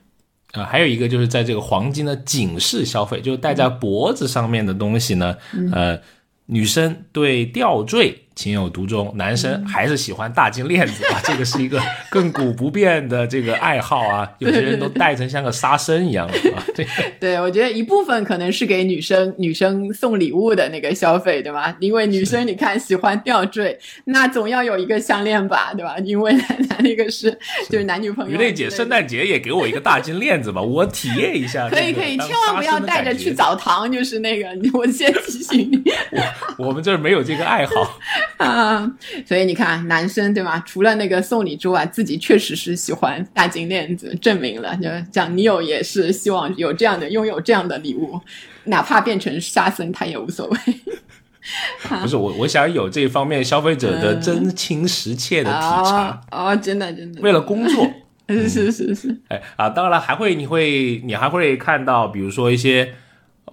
[0.52, 5.36] 啊，还有一个就是在这个黄金的警示消费，就是戴在脖子上面的东西呢，
[5.72, 6.00] 呃，
[6.46, 8.16] 女生对吊坠。
[8.34, 14.28] 情有独钟，男生还是喜欢大金链子啊，这个是一个亘古不变的这个爱好啊。
[14.40, 16.64] 有些人都戴成像个沙僧一样啊。
[16.74, 16.88] 对，
[17.20, 21.76] 对 我觉得一部分可能是给女生女生送礼物的那个消费，对吧？
[21.80, 25.98] 因为女生你看喜欢吊坠，那总要有一个项链吧，对吧？
[26.04, 26.34] 因为
[26.80, 27.30] 那个是
[27.70, 28.32] 就是男女朋友。
[28.32, 31.70] 于蕾姐，圣诞节也给我一个大金链子吧， 我体验一下。
[31.70, 35.84] 可以可以，千万不要带着去澡堂，就是那个，我先提醒你。
[36.58, 38.00] 我我们这儿没有这个爱好。
[38.38, 38.92] 啊，
[39.26, 40.62] 所以你看，男生对吧？
[40.66, 48.20] 除了那个送礼之外，自己确实是喜欢大金链子，证明了就讲女友也是希望有这样的拥有这样的礼物，
[48.66, 50.58] 哪怕变成沙僧他也无所谓。
[52.02, 56.22] 不是我，我想有这方面消费者的真情实切的体察。
[56.32, 57.92] 哦，真的真的，为了工作，
[58.30, 59.18] 是是是是。
[59.30, 62.94] 哎啊，当然了，还会你会你还会看到，比如说一些。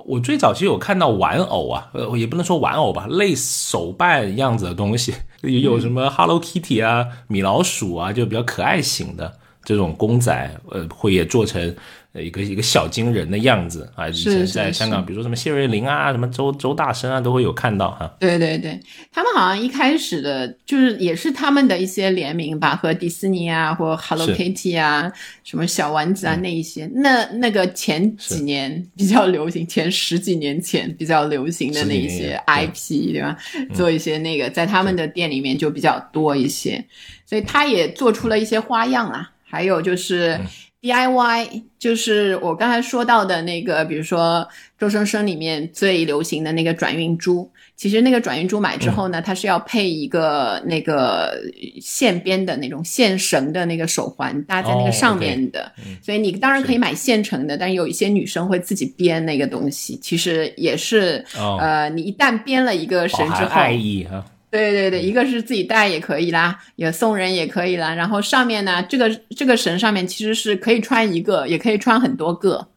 [0.08, 9.37] 我最早其实有看到玩偶啊，呃，也不能说玩偶吧，类手办样子的东西， 有什么 Hello Kitty 啊、米老鼠啊，就比较可爱型的。
[9.68, 11.76] 这种公仔，呃，会也做成。
[12.14, 18.12] 一个一个小金人的样子啊，以前在香港，比如说什么谢瑞麟啊，什么周周大生啊，都会有看到哈。
[18.18, 18.80] 对对对，
[19.12, 25.12] 他们好像一开始的，就是也是他们的一些联名吧，和迪士尼啊，或 Hello Kitty 啊，
[25.44, 26.90] 什么小丸子啊那一些。
[26.94, 33.36] 那那个前几年比较流行，前十几年前比较流行的那一些 IP 对吧？
[33.74, 36.84] 做一些那个在他们的店里面就比较多一些，
[37.26, 39.30] 所以他也做出了一些花样啊。
[39.48, 40.38] 还有就是。
[40.80, 44.46] DIY 就是我刚才说到的那个，比如说
[44.78, 47.50] 周生生里面最流行的那个转运珠。
[47.74, 51.36] 其实那个转运珠买之后呢，它是要配一个那个
[51.80, 55.72] 线编的那种线绳的那个手环搭在那个上面的。
[56.00, 59.98] 所以你当然可以买现成的，但是有一些女生会自己编那个东西。
[60.00, 61.24] 其实也是，
[61.60, 63.48] 呃，你一旦编了一个绳之后。
[63.48, 64.24] 爱意哈。
[64.50, 67.94] 对对对，一个是自己带也可以啦，也送人也可以啦。
[67.94, 72.68] 然后上面呢，这个这个绳上面其实是可以穿一个，也可以穿很多个，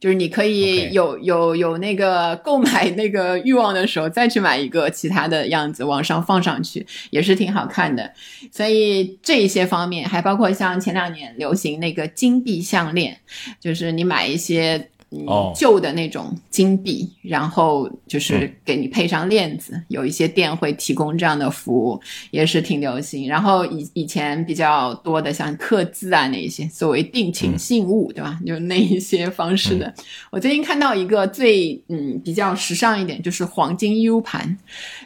[0.00, 8.12] 就是你可以有有有那个购买那个欲望的时候，再去买一个其他的样子往上放上去，也是挺好看的。
[8.50, 13.16] 所以这一些方面，还包括像前两年流行那个金币项链，
[13.60, 14.88] 就是你买一些。
[15.54, 23.28] 旧的那种金币，然后就是给你配上链子，有一些店会提供这样的服务，也是挺流行。
[23.28, 28.38] 然后以以前比较多的像刻字啊那一些，所谓定情信物，对吧？
[28.46, 29.92] 就那一些方式的。
[30.30, 34.56] 我最近看到一个最嗯比较时尚一点，就是黄金 U 盘，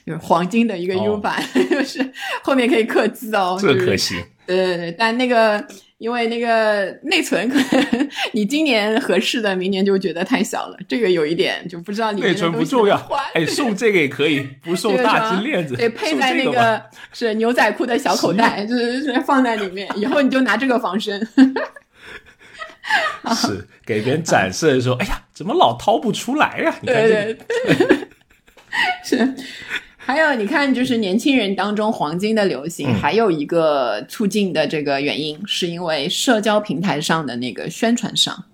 [0.06, 3.58] 就是黄金的一个 U 盘， 就是后面可以刻字哦。
[3.60, 4.14] 这可惜。
[4.46, 5.66] 对对对，但那个。
[5.98, 10.76] 因为那个内存可能你今年合适的，明年就觉得太小了。
[10.86, 12.96] 这个有一点就不知道你内存不重要，
[13.32, 16.82] 哎， 送这个也可以，不送大金链子，对，配在那个
[17.12, 21.18] 是牛仔裤的小口袋，就是放在里面，以后你就拿这个防身。
[23.34, 26.72] 是给别人展示的时候，哎呀，怎么老掏不出来呀？
[26.84, 27.38] 对对，
[29.02, 29.34] 是。
[30.06, 38.44] 还有，你看，就是年轻人当中黄金的流行，还有一个促进的这个原因，是因为社交平台上的那个宣传上。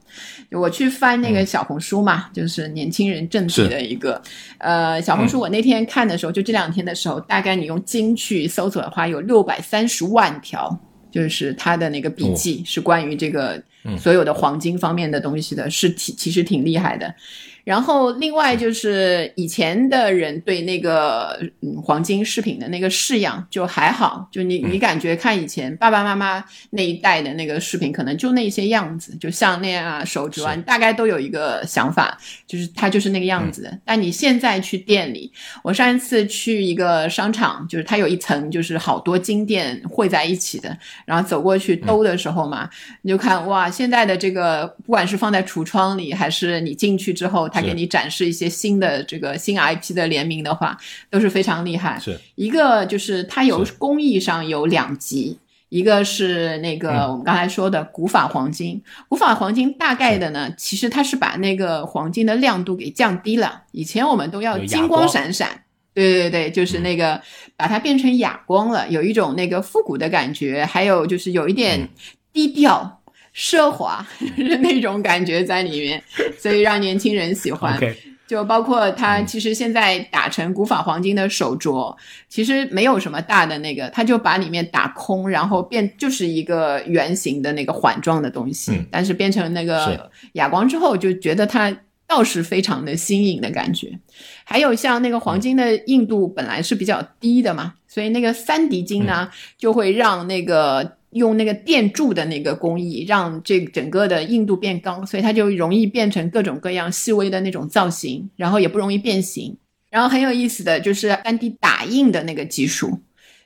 [0.51, 4.21] 我去翻那个小红书嘛，就是年轻人正体的一个
[4.57, 5.39] 呃小红书。
[5.39, 10.75] 我那天看的时候，就这两天的时候，大概你用金去搜索的话，有六百三十万条，
[11.11, 13.63] 就是他的那个笔记是关于这个
[13.99, 17.15] 所有的黄金方面的东西的，是挺其实挺厉害的。
[17.65, 33.79] 然后，另外就是以前的人对那个嗯黄金饰品的那个式样就还好，就你你感觉看以前爸爸妈妈那一代的那个饰品，可能就那些样子，就项链啊、手镯啊，大概都有一个想法，就是它就是那个样子。
[33.85, 35.31] 但你现在去店里，
[35.63, 42.69] 我上一次去一个商场，就是它有一层就是好多金店汇在一起的，然后走过去兜的时候嘛，
[43.03, 47.49] 你就看哇，现在的这个不管是放在橱窗里，还是你进去之后。
[47.53, 50.77] 他给你展示一些新的这个新 IP 的联名的话，
[51.11, 51.99] 都是非常厉害。
[52.01, 55.39] 是一个就是它有工艺上有两级，
[55.69, 58.83] 一个是那个我们刚才说的古法黄金。
[59.09, 63.63] 古法黄金大概的呢，其实它是把那个黄金的亮度给降低了。
[63.73, 67.21] 以前我们都要金光闪闪，对对对，就是那个
[67.57, 71.89] 把它变成哑光了，有一种那个复古的感觉，还有就是有一点
[72.33, 73.02] 低调。
[73.35, 76.03] 奢华是 那种感觉在里面，
[76.39, 77.79] 所以让年轻人喜欢。
[78.25, 81.95] 就包括它，其实现在打成古法黄金的手镯，
[82.31, 88.73] 其实没有什么大的那个，它就把里面打空，然后变就是一个圆形的那个环状的东西。
[88.91, 93.99] 但是变成那个哑光之后，就觉得它倒是非常的新颖的感觉。
[94.45, 100.97] 还有像那个黄金的硬度本来是比较低的嘛，所以那个三迪金呢，就会让那个。
[101.13, 109.57] 用那个电铸的那个工艺，让这整个的硬度变高，所以它就容易变成各种各样细微的那种造型，然后也不容易变形。
[109.91, 112.99] 然后很有意思的就是 3D 打印的那个技术，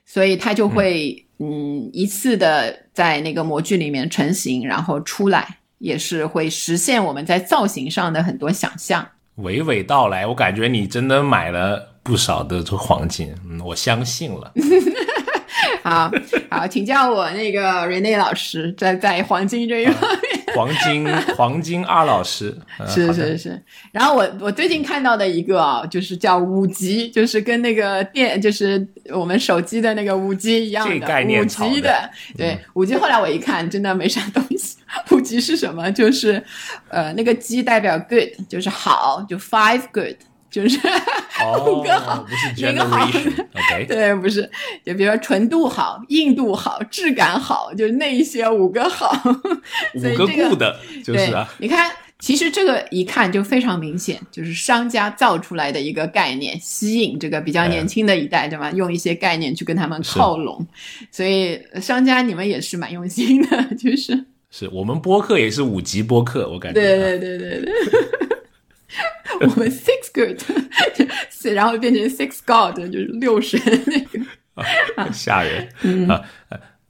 [0.05, 9.05] 所以它就会嗯一次的在那个模具里面成型，然后出来，也是会实现我们在造型上的很多想象。
[9.39, 14.53] 娓娓道来，我感觉你真的买了不少的这黄金，嗯，我相信了。
[15.83, 16.11] 好
[16.49, 22.55] 好，请叫我那个 Rene 老师，在在黄金这一方面，黄金黄金二老师
[22.87, 23.61] 是是是。
[23.91, 32.09] 然后我我最近看到的一个啊，就是叫五 G，就是跟那个电，就是我们手机的那个五 G 一样的五 G 的。
[32.37, 34.77] 对五 G，后来我一看，真的没啥东西。
[35.11, 35.91] 五级是什么？
[35.91, 36.41] 就是
[36.87, 40.15] 呃，那个 G 代表 good，就是好，就 five good，
[40.63, 40.79] 就 是
[41.69, 43.07] 五个好，不是哪个好
[43.87, 44.49] 对，不是，
[44.85, 49.11] 就比如说纯度好、硬度好、质感好，就是那一些五个好，
[49.95, 50.63] 五个 good
[51.03, 51.91] 就是啊，你看。
[52.19, 58.71] 其实这个一看就非常明显，就是商家造出来的一个概念，吸引这个比较年轻的一代，对吧？
[58.71, 60.65] 用一些概念去跟他们靠拢，
[61.11, 67.71] 所以商家你们也是蛮用心的， 就是是我们播客也是五级播客，我感觉对对对对对，
[69.41, 70.39] 我们 six good，
[71.53, 76.21] 然后变成 six god，就是六神那个，吓人啊。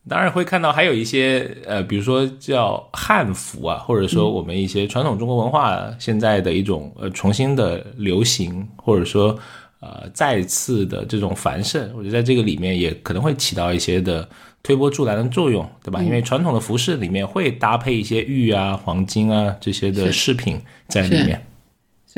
[0.09, 9.37] 当然会看到还有一些呃，比如说叫汉服啊，或者说我们一些传统中国文化现在的一种呃重新的流行，或者说
[9.81, 14.25] 呃再次的这种繁盛，我觉得在这个里面也可能会起到一些的
[14.63, 16.01] 推波助澜的作用，对吧？
[16.01, 21.45] 因为传统的服饰里面会搭配一些玉啊、黄金啊这些的饰品在里面。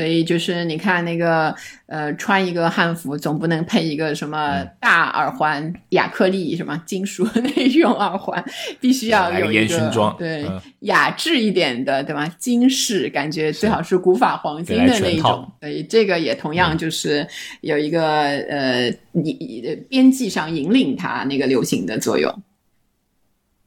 [0.00, 8.42] 所以就是你看那个呃，穿一个汉服总不能配一个什么大耳环、亚克力什么金属 那种耳环，
[8.80, 10.46] 必须要有烟熏妆，对，
[10.78, 12.26] 雅致一点的，对吧？
[12.38, 15.52] 金饰感觉最好是古法黄金的那种。
[15.60, 17.28] 所以这个也同样就是
[17.60, 18.02] 有一个
[18.48, 22.42] 呃，引边际上引领它那个流行的作用。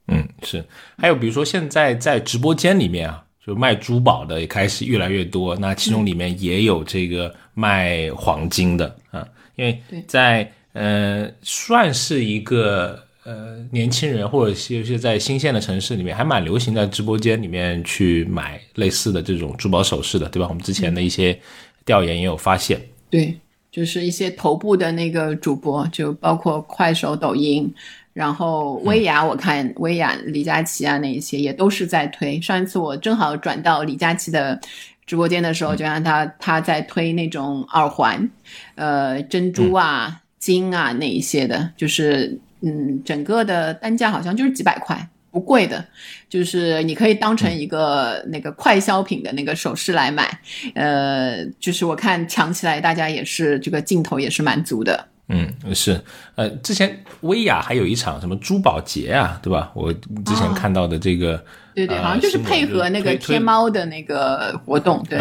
[0.07, 0.65] 嗯，是。
[0.97, 3.22] 还有比如说现在在直播间里面啊。
[3.45, 20.47] 就卖珠宝的也开始越来越多，那其中里面也有这个卖黄金的啊，因为在呃算是一个呃年轻人或者是有些在新鲜的城市里面还蛮流行在直播间里面去买类似的这种珠宝首饰的，对吧？
[20.47, 21.37] 我们之前的一些
[21.85, 23.37] 调研也有发现，对，
[23.69, 27.69] 就是一些头部的那个主播，就包括快手、抖音。
[28.13, 32.39] 然后薇娅，我看薇娅、李佳琦啊，那一些也都是在推。
[32.39, 34.59] 上一次我正好转到李佳琦的
[35.05, 38.29] 直播间的时候，就让他他在推那种耳环，
[38.75, 45.83] 呃，珍珠啊、金啊那一些的，就是嗯，整个的单价好像就是几百块，不贵的，
[46.29, 50.39] 就是你可以当成一个那个快消品的那个首饰来买。
[50.75, 55.07] 呃，就是我看抢起来，大家也是这个劲头也是蛮足的。
[55.29, 55.99] 嗯，是，
[56.35, 59.71] 呃，之前薇娅还有一场什么珠宝节啊，对吧？
[59.73, 61.41] 我之前看到的这个，
[61.73, 65.19] 对对，好像就是配合那个天猫的那个活动，对，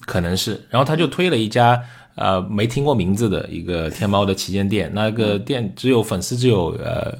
[0.00, 0.62] 可能是。
[0.68, 1.82] 然后他就推了一家
[2.14, 7.16] 呃没听过名字的一个天猫的旗舰店，那个店只有粉丝只有呃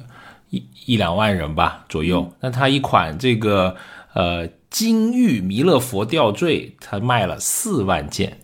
[0.51, 2.31] 一一两万人吧左右。
[2.39, 3.75] 那他一款这个
[4.13, 8.37] 呃金玉弥勒佛吊坠，他卖了四万件。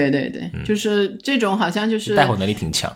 [0.00, 2.90] 对对对，就是这种，好像就是带货能力挺强，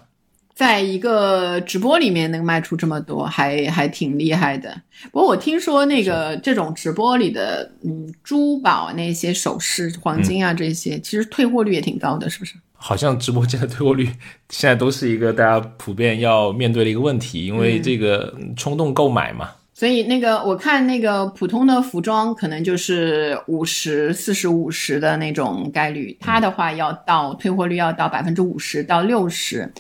[0.55, 4.75] 在一个直播里面能卖出这么多，还还挺厉害的。
[5.13, 12.55] 不过我听说那个这种直播里的，嗯，珠宝那些首饰、黄金啊这些，其实退货率也挺高的，是不是？
[12.79, 14.05] 好像直播间的退货率
[14.49, 19.51] 现在都是一个大家普遍要面对的一个问题，因为这个冲动购买嘛。
[19.79, 29.71] 所以那个我看那个普通的服装可能就是五十四十五十的那种概率，它的话要到退货率要到百分之五十到六十。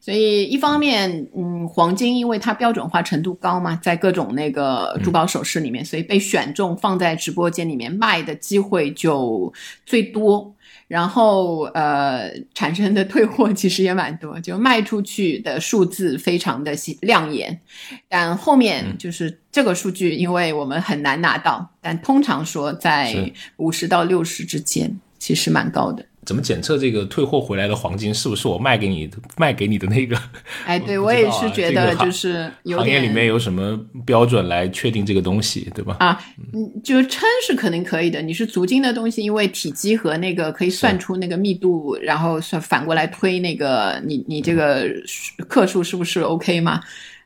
[0.00, 9.52] 所以一方面，嗯，黄金因为它标准化程度高嘛，在各种那个珠宝首饰里面，所以被选中放在直播间里面卖的机会就
[9.86, 10.53] 最多。
[10.86, 17.58] 然后，呃，产生的退货其实也蛮多，就卖出去的数字非常的亮眼，
[18.08, 26.04] 但后面就是这个数据，因为我们很难拿到，但通常说在五十到六十之间，其实蛮高的。
[26.24, 30.16] 怎么检测这个退货回来的黄金是不是我卖给你的卖给你的那个？
[30.66, 35.96] 哎， 对我也是觉得就是行业里面有什么标准来确定这个东西，对吧？
[36.00, 36.20] 啊，
[36.52, 38.20] 嗯，就称是肯定可以的。
[38.22, 44.86] 你是足金的东西，因为体积和那个可以算出那个密度，然后算反过来推那个你你这个
[45.48, 46.80] 克数是不是 OK 嘛？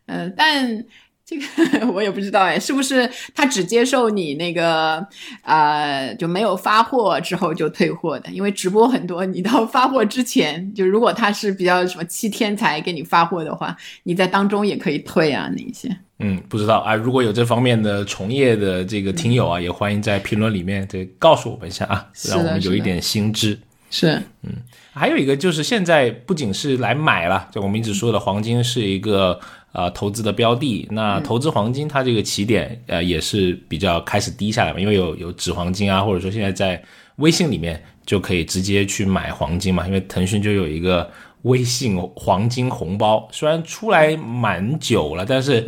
[0.06, 0.84] 呃，但。
[1.28, 5.06] 这个 我也不知道哎，是不是他只接受你那个
[5.42, 8.30] 啊就没有发货之后就退货的？
[8.30, 15.94] 因为直播很多，你到发货之前，就如果他是比较什么七天才给你发货的话，你在当中也可以退啊那些。
[16.20, 23.58] 嗯，不知道啊，如果有这方面的从业的这个听友啊，也欢迎在评论里面这告诉我们一下啊，让我们有一点新知。
[23.90, 24.52] 是，嗯，
[24.92, 29.38] 还有一个就是现在不仅是来买了，就我们一直说的黄金是一个。
[29.72, 36.82] 啊，投资的标的，那投资黄金，它这个起点呃也是比较开始低下来嘛，因为有有纸黄金啊，或者说现在在
[37.16, 41.08] 微信里面就可以直接去买黄金嘛，因为腾讯就有一个
[41.42, 45.64] 微信黄金红包，虽然出来蛮久了，但是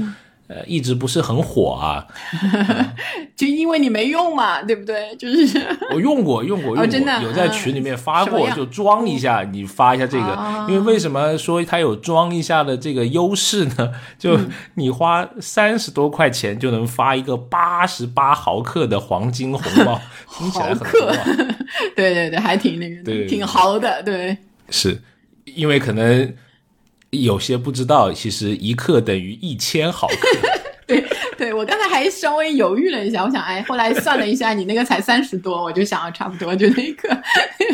[0.51, 2.05] 呃一直不是很火啊？
[3.37, 5.15] 就因为你没用嘛，对不对？
[5.17, 10.67] 就是 我用过，用过，用过，有在群里面发过，就装一下，你发一下这个。
[10.69, 13.93] 因为为什么说它有装一下的这个优势呢？
[14.19, 14.37] 就
[14.75, 20.01] 你花三十多块钱就能发一个八十八毫克的黄金红包，
[20.37, 21.13] 听起来很多。
[21.95, 24.37] 对对对，还挺那个，挺豪的，对。
[24.69, 25.01] 是
[25.45, 26.35] 因为可能。
[27.11, 30.17] 有些不知道，其实一克等于一千毫克。
[30.87, 31.05] 对，
[31.39, 37.09] 对我刚才还稍微犹豫了一下，我想，哎，后来算了一下，你那个才三十多，我就想要差不多就那一克。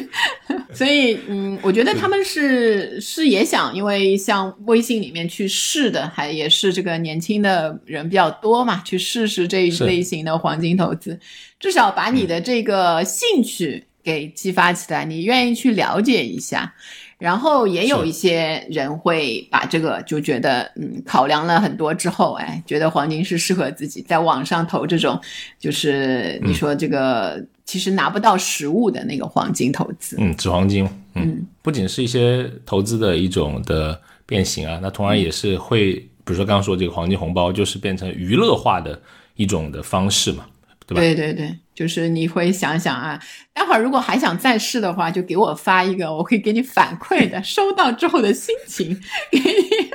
[0.71, 11.19] 所以，嗯，我觉得他们是是也想，因为像微信里面去试的，还也是这个年轻的人比较多嘛，去试试这一类型的黄金投资，
[11.59, 16.75] 至少把你的这个兴趣给激发起来，你愿意去了解一下。
[17.19, 25.19] 然后也有一些人会把这个就觉得，嗯，考量了很多之后，哎，觉得黄金是适合自己在网上投这种，
[25.59, 30.17] 就是你说这个其实拿不到实物的那个黄金投资。
[30.19, 39.01] 嗯，纸黄金，嗯，不仅是一些投资的一种的变形啊，那同样也是会，比如说刚刚说这个黄金红包，就是变成娱乐化的
[39.37, 40.45] 一种的方式嘛。
[40.89, 41.01] 对吧？
[41.01, 43.21] 对对对，就是你会想想啊，
[43.53, 48.99] 待会儿如果还想再试的话，就给我发一个，我可以给你反馈的，收到之后的心情，
[49.31, 49.45] 给你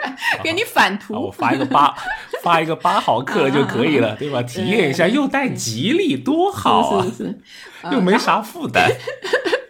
[0.44, 1.16] 给你反图。
[1.16, 1.94] 我发一个八，
[2.44, 4.44] 发一个八毫克就可以了，对吧？
[4.44, 7.06] 体验一下，又带吉利，多好啊！
[7.18, 7.40] 是是，
[7.92, 8.88] 又没啥负担。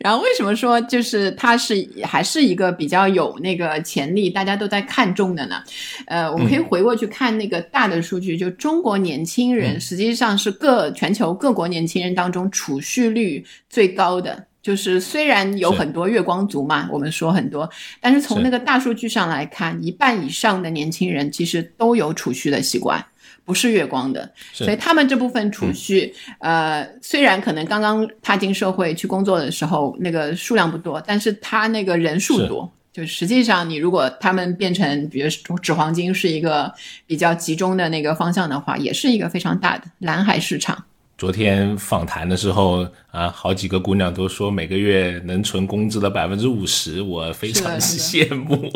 [0.00, 5.62] 然后为什么说就是它是还是一个比较有那个潜力，大家都在看中的呢？
[6.06, 14.46] 呃，我们可以回过去看那个大的数据，就中国年轻人实际上是各全球各国年轻人当中储蓄率最高的。
[14.62, 23.02] 就是虽然有很多月光族嘛，我们说很多，但是从那个大数据上来看，一半以上的年轻人其实都有储蓄的习惯。
[23.50, 35.28] 不是月光的，所以他们这部分储蓄，呃，虽然可能刚刚踏进社会去工作的时候那个数量不多，但是他那个人数多，就实际上你如果他们变成，比如
[35.60, 36.72] 纸黄金是一个
[37.08, 40.84] 比较集中的那个方向的话，也是一个非常大的蓝海市场。
[41.18, 48.70] 昨天访谈的时候啊，好几个姑娘都说每个月能存工资的百分之五十，我非常 羡慕。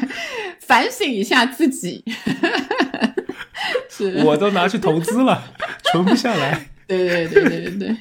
[0.60, 2.04] 反省一下自己。
[4.24, 5.42] 我都拿去投资了，
[5.92, 6.68] 存不下来。
[6.86, 7.96] 对对对对对。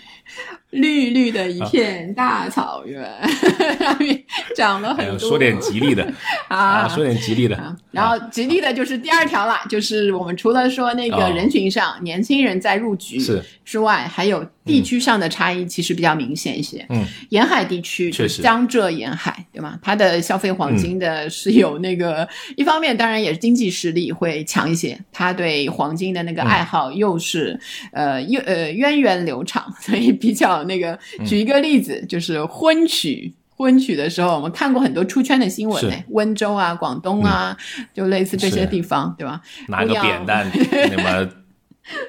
[0.71, 3.07] 绿绿的一片大草原，
[3.77, 4.23] 上面
[4.55, 5.19] 长了很多。
[5.19, 6.11] 说点吉利的
[6.49, 7.75] 啊，说点吉利的。
[7.91, 13.19] 然后吉利的就是第二条了，就是我们除了说那个人群上年轻人在入局
[13.63, 16.85] 之外，还有地区上的差异，其实比较明显一些。
[16.89, 19.77] 嗯，沿海地区，确实江浙沿海，对吗？
[19.81, 24.99] 它的消费黄金的是有那个一方面，当然也是经济实力会强一些。
[25.11, 27.59] 他对黄金的那个爱好又是
[27.91, 30.63] 呃又呃源远流长，所以比较。
[30.63, 37.57] 那个举一个例子，就是婚娶婚娶的时候，我们看过很多出圈的新闻，温州啊、广东啊，
[37.93, 39.41] 就类似这些地方，对吧？
[39.67, 40.49] 拿个扁担，
[40.91, 41.29] 那么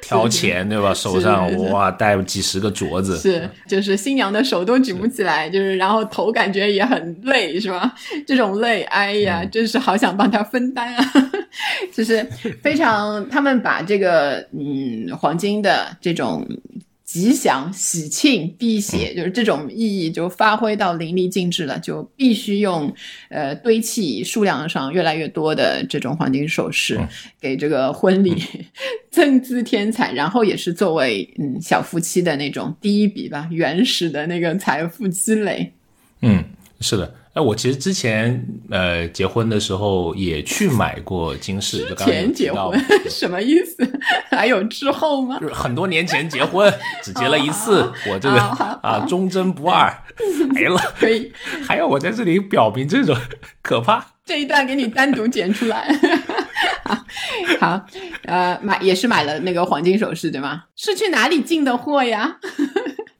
[0.00, 0.94] 挑钱，对吧？
[0.94, 7.94] 手上哇带几十个镯子，是就是新娘的手都举不起来，就是然后头感觉也很累，是吧？
[8.26, 11.04] 这种累，哎呀，真是好想帮他分担啊！
[11.92, 12.22] 就是
[12.62, 16.46] 非常，他们把这个嗯黄金的这种。
[17.04, 22.92] 吉祥、喜庆、辟邪，就是这种意义就发挥到淋漓尽致了，就必须用
[23.28, 26.98] 呃堆砌数量上越来越多的这种黄金首饰，
[27.40, 28.42] 给这个婚礼
[29.12, 35.72] 增姿添彩，然后也是作为嗯小夫妻的那种第一笔吧，原始的那个财富积累。
[36.22, 36.42] 嗯，
[36.80, 37.14] 是的。
[37.34, 42.80] 哎，我其实之前呃结婚的时候也去买过金饰，之前结婚
[43.10, 43.76] 什么意思？
[44.30, 45.38] 还有之后吗？
[45.40, 46.72] 就是很多年前结婚，
[47.02, 49.92] 只结了一次，我这个啊忠贞不二，
[50.54, 50.80] 没了。
[50.96, 51.32] 可以，
[51.66, 53.16] 还要我在这里表明这种
[53.62, 54.06] 可怕？
[54.24, 55.86] 这一段给你单独剪出来。
[57.58, 57.84] 好，
[58.26, 60.62] 呃，买也是买了那个黄金首饰对吗？
[60.76, 62.36] 是去哪里进的货呀？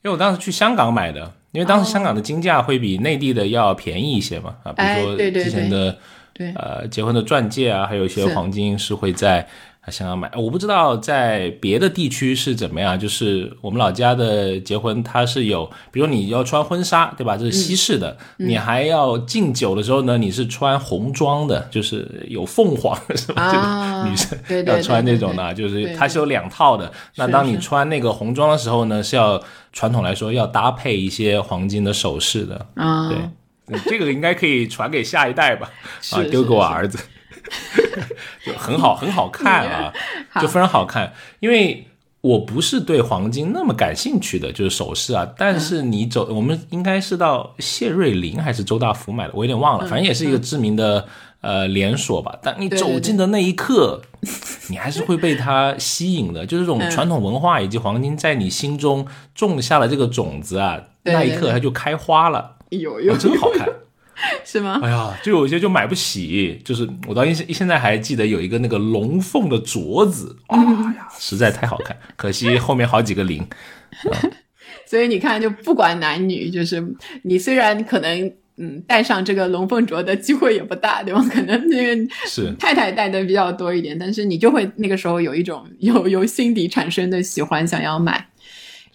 [0.03, 1.33] 因为我当时去香港买的。
[1.55, 5.97] 因为当时香港的金价会比内地的要便宜一些嘛，啊，比如说之前的，
[6.33, 9.47] 对，呃，结婚的钻戒啊，还有一些黄金是会在
[9.91, 10.31] 香港买。
[10.37, 17.37] 我不知道在别的地区是怎么样，就是我们老家的结婚，它是有，比如你要穿婚纱，对吧？
[17.37, 23.51] 这是西式的，你还要敬酒的时候呢，你是穿红装的，就是有凤凰 是吧？
[23.51, 26.93] 这个女生要穿这种的，就是它是有两套的。
[27.17, 29.43] 那当你穿那个红装的时候呢，是要。
[29.77, 33.09] 传统来说，要搭配一些黄金的首饰的啊，
[33.67, 35.69] 对，这个应该可以传给下一代吧？
[36.13, 36.97] 啊，丢给我儿子。
[38.45, 39.93] 就很好很好看啊，
[40.41, 41.13] 就非常好看。
[41.41, 41.87] 因为
[42.21, 45.27] 我不是对黄金那么感兴趣的，就是首饰啊。
[45.37, 51.07] 但是你走，我们应该是到谢瑞麟还是周大福买的，我有点忘了，反正也是一个知名的。
[51.45, 52.39] 呃，连锁吧。
[52.43, 54.01] 但你走进的那一刻，
[54.71, 56.47] 你还是会被它吸引的。
[56.47, 62.57] 就是这种传统文化以及黄金在你心中种下了这个种子啊，那一刻它就开花了。
[62.71, 63.69] 有有，真好看，
[64.45, 64.81] 是吗？
[64.83, 66.61] 哎呀，就有些就买不起。
[66.65, 70.63] 就是我到现现在还记得有一个那个龙凤的镯子，哎
[70.97, 71.97] 呀，实在太好看。
[72.17, 73.47] 可惜后面好几个零。
[74.87, 76.85] 所以你看，就不管男女，就是
[77.23, 78.33] 你虽然可能。
[78.57, 81.21] 嗯，戴上这个龙凤镯的机会也不大，对吧？
[81.29, 88.25] 可能那个是太太戴的比较多一点，但是你就会那个时候有一种由由心底产生的喜欢，想要买。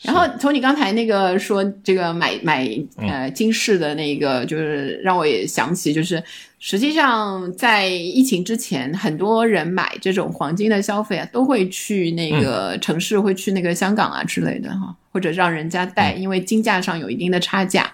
[0.01, 6.23] 然后从你刚才那个说这个买买呃金饰的那个，就是让我也想起，就是
[6.57, 17.91] 实际上在疫情之前，很多人买这种黄金的消费啊，都会去那个城市，会去那个香港啊之类的哈，或者让人家带，因为金价上有一定的差价。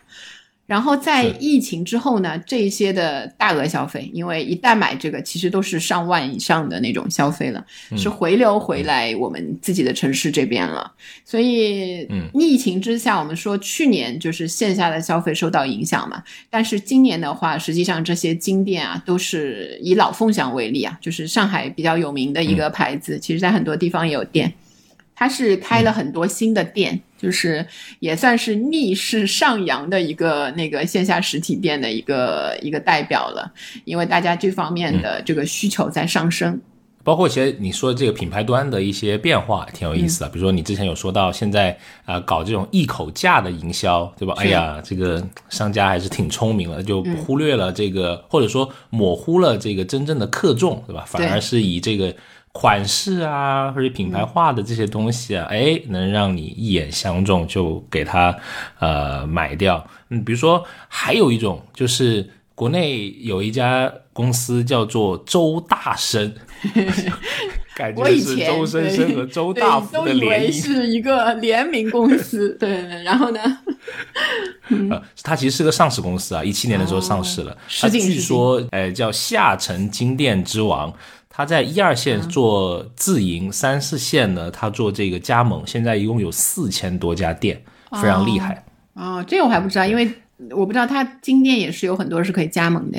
[0.65, 7.63] 然后在疫情之后呢，这些的大额消费，因为一旦买这个，其实都是上万以上的那种消费了，
[7.95, 10.91] 是回流回来我们自己的城市这边了。
[11.23, 24.51] 所以，疫情之下，我们说去年就是线下的消费受到影响嘛，但是今年的话，实际上这些金店啊，都是以老凤祥为例啊，就是上海比较有名的一个牌子，其实在很多地方也有店。
[25.15, 27.65] 它是开了很多新的店，就是
[27.99, 33.49] 也算是逆势上扬的一个那个线下实体店的一个一个代表了，
[33.85, 36.59] 因为大家这方面的这个需求在上升。
[37.01, 44.33] 包括其实你说这个品牌端的一些变化挺有意思的，比如说你之前有说到现在啊搞这种一口价的营销，对吧？
[44.37, 51.05] 哎呀，这个商家还是挺聪明了，就忽略了这个或者说模糊了这个真正的克重，对吧？
[51.07, 52.13] 反而是以这个。
[52.57, 58.33] 款式啊，或者品牌化的这些东西啊，哎，能让你一眼相中，就给它
[58.79, 59.85] 呃买掉。
[60.09, 62.25] 嗯，比如说还有一种，就是
[62.55, 66.33] 国内有一家公司叫做周大生，
[67.75, 72.55] 感觉是周生生和周大福的联名，是一个联名公司。
[72.57, 72.69] 对，
[73.03, 73.41] 然后呢？
[74.89, 77.55] 呃，它其实是个上市公司啊，一七年的时候上市了。
[77.81, 80.91] 它据说，呃，叫下沉金店之王。
[81.35, 87.61] 他在一二线做自营，三四线呢，他做这个加盟，现在一共有四千多家店，
[87.91, 88.63] 非常厉害。
[88.93, 90.09] 哦，这个我还不知道，因为
[90.51, 92.97] 我不知道他金店也是有很多是可以加盟的，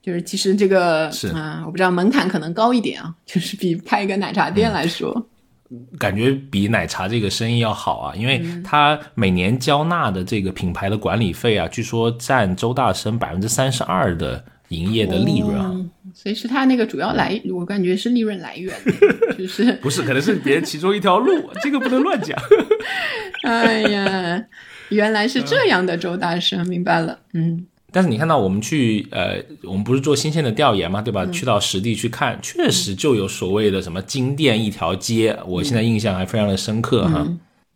[0.00, 5.26] 就是其实这个是啊，我不知道门槛可能高一点啊，就是比开一个奶茶店来说，
[5.98, 14.42] 感觉比奶茶这个生意要好啊，因为他每年交纳的这个品牌的管理费啊，据说占周大生百分之三十二的。
[14.68, 15.70] 营业的利润啊，
[16.14, 18.74] 所以是他那个主要来，我感觉是利润来源，
[19.36, 22.38] 就是 不是，可能是别人其中一条路，这个不能乱讲。
[23.42, 24.44] 哎呀，
[24.90, 27.66] 原来是这样的，周大生明白了，嗯。
[27.92, 31.24] 但是你看到我们去，呃，我们不是做新鲜的调研嘛，对吧？
[31.26, 37.24] 去到实地去看，确实就有所谓的什么金店一条街，我现在印象还非常的深刻哈。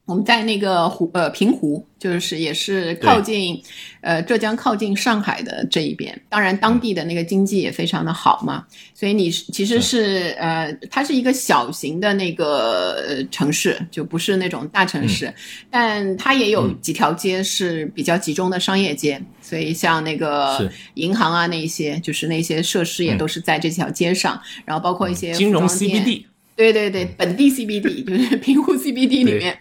[0.09, 3.63] 我们在那个湖呃平湖，就是也是靠近，
[4.01, 6.19] 呃浙江靠近上海的这一边。
[6.31, 15.31] 当然，当地的那个经济也非常的好嘛，所以你其实是呃，它是一个小型的那个城市，就不是那种大城市，
[15.71, 19.23] 但它也有几条街是比较集中的商业街。
[19.43, 26.25] 所以像那个银行啊，那些就是那些设施也都是在这条街上，然后包括一些金融 CBD。
[26.59, 29.57] 对对对，本地 CBD 就是平湖 CBD 里面。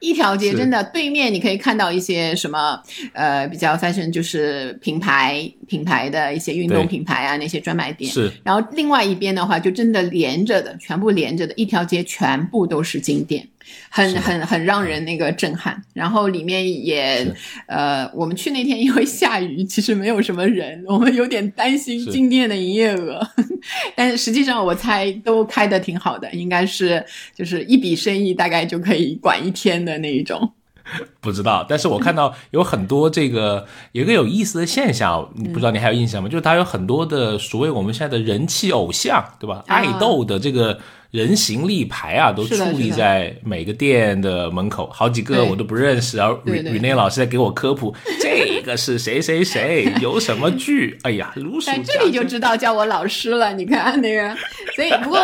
[0.00, 2.76] 一条街，真的对面你可以看到一些什么
[3.12, 8.30] 呃比较 fashion 就是品牌品牌的一些运动品牌啊那些专卖店，是。
[8.42, 13.48] 然后另外一边的话，就真的连着的，全部连着的一条街，全部都是金店。
[13.88, 17.24] 很很很让人那个震撼，然后里面也
[17.68, 23.24] 呃，我们去那天因为下雨，其实没有什么人，我们有点担心金店的营业额，
[23.94, 27.04] 但是实际上我猜都开的挺好的，应该是
[27.34, 30.52] 就是一笔生意大概就可以管一天的那一种。
[31.20, 36.28] 不知道，但是我看到有很多这个有一个有意思的现象，你不知道你还有印象吗？
[36.28, 39.62] 就是它有很多的所谓我们现在的人气偶像，对吧？
[39.66, 40.78] 爱豆的这个。
[41.12, 46.16] 人形立牌啊，都矗立在每个店的门口，好几个我都不认识。
[46.16, 50.98] 然后雨雨内老师在给我科普， 这个是谁谁谁，有什么剧？
[51.04, 53.52] 哎呀，如数这里就知道叫我老师了。
[53.52, 54.34] 你看那个，
[54.74, 55.20] 所以不过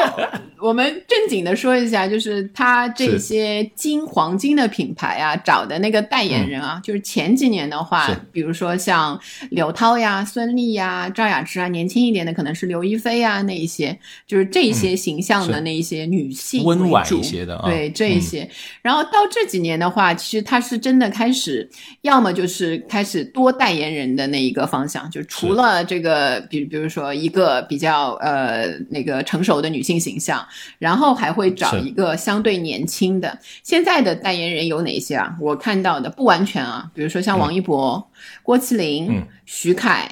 [0.61, 9.19] 我们正经的说一下，就是他这些金黄金的品牌啊，找的那个代言人啊，就是前几年的话，比如说像
[9.51, 18.49] 刘涛呀、孙俪呀、赵雅芝啊，年轻一点的可能是刘亦菲啊，那一些就是这些形象的那一些女性温婉一些的，对这一些。
[18.83, 21.69] 然后到这几年的话，其实他是真的开始，
[22.03, 30.45] 要么就是开始多代言人的那一个方向，就除了这个，比比如说一个比较呃那个成熟的女性形象。
[30.79, 33.39] 然后还会找一个相对年轻的。
[33.63, 35.37] 现在的代言人有哪些啊？
[35.41, 38.11] 我看到的不完全啊，比如说像王一博、
[38.43, 40.11] 郭麒麟、徐凯、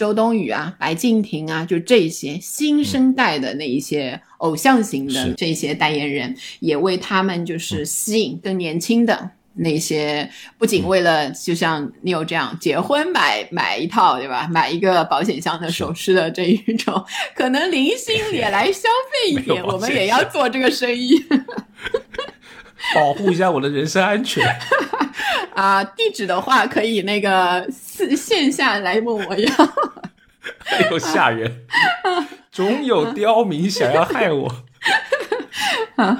[0.00, 9.32] 周冬雨啊、白敬亭啊，就这些新生代的那一些偶像型的这些代言人，也为他们就是吸引更年轻的。
[9.52, 21.22] 那些不仅为了就像你有这样结婚买买一套对吧，买一个保险箱的首饰的这一种，可能零星也来消费一点，我们也要做这个生意，
[22.94, 24.44] 保护一下我的人身安全。
[25.54, 29.54] 啊，地址的话可以那个线线下来问我要。
[30.70, 31.66] 哎呦吓人，
[32.50, 34.48] 总有刁民想要害我。
[35.96, 36.18] 啊，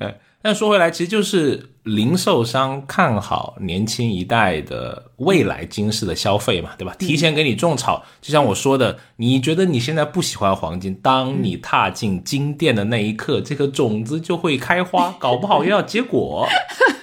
[0.00, 0.18] 哎。
[0.42, 6.92] 但说回来，其实就是零售商看好年轻一代的未来金饰的消费嘛，对吧？
[6.98, 16.48] 提前给你种草，就像我说的，你觉得你现在不喜欢黄金，当你踏进金店的那一刻，这颗种子就会开花，搞不好又要结果。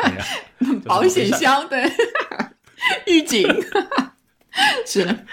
[0.86, 1.89] 保险箱对，
[3.07, 3.47] 预警
[4.86, 5.25] 是。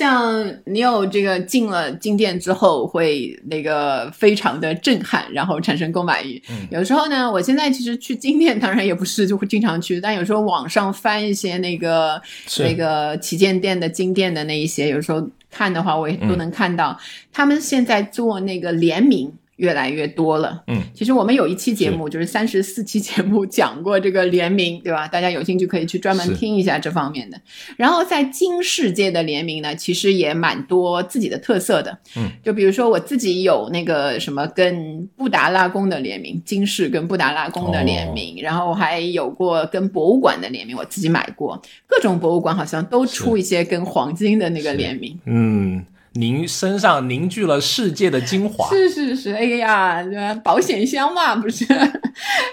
[0.00, 6.42] 像你有这个进了金店之后，会那个非常的震撼，然后产生购买欲。
[6.70, 12.18] 有时候呢，我现在其实去金店，当然也不是就会经常去，但有时候网上翻一些那个
[12.60, 16.98] 那个旗舰店的金店的那一些，有时候看的话，我也都能看到
[17.30, 19.30] 他们现在做那个联名。
[19.60, 25.06] 越来越多了，嗯，其实我们有一期节目，就是三十四期节目讲过这个联名，对吧？
[25.06, 27.38] 大家有兴趣可以去专门听一下这方面的。
[27.76, 45.84] 然后在金世界的联名呢，其实也蛮多自己的特色的，嗯，就比如说我自己有那个什么跟布达拉宫的联名，金世跟布达拉宫的联名，然后还有过跟博物馆的联名，我自己买过，各种博物馆好像都出一些跟黄金的那个联名，嗯。
[46.14, 50.04] 凝身上凝聚了世界的精华，是是是，哎呀，
[50.42, 51.64] 保险箱嘛，不是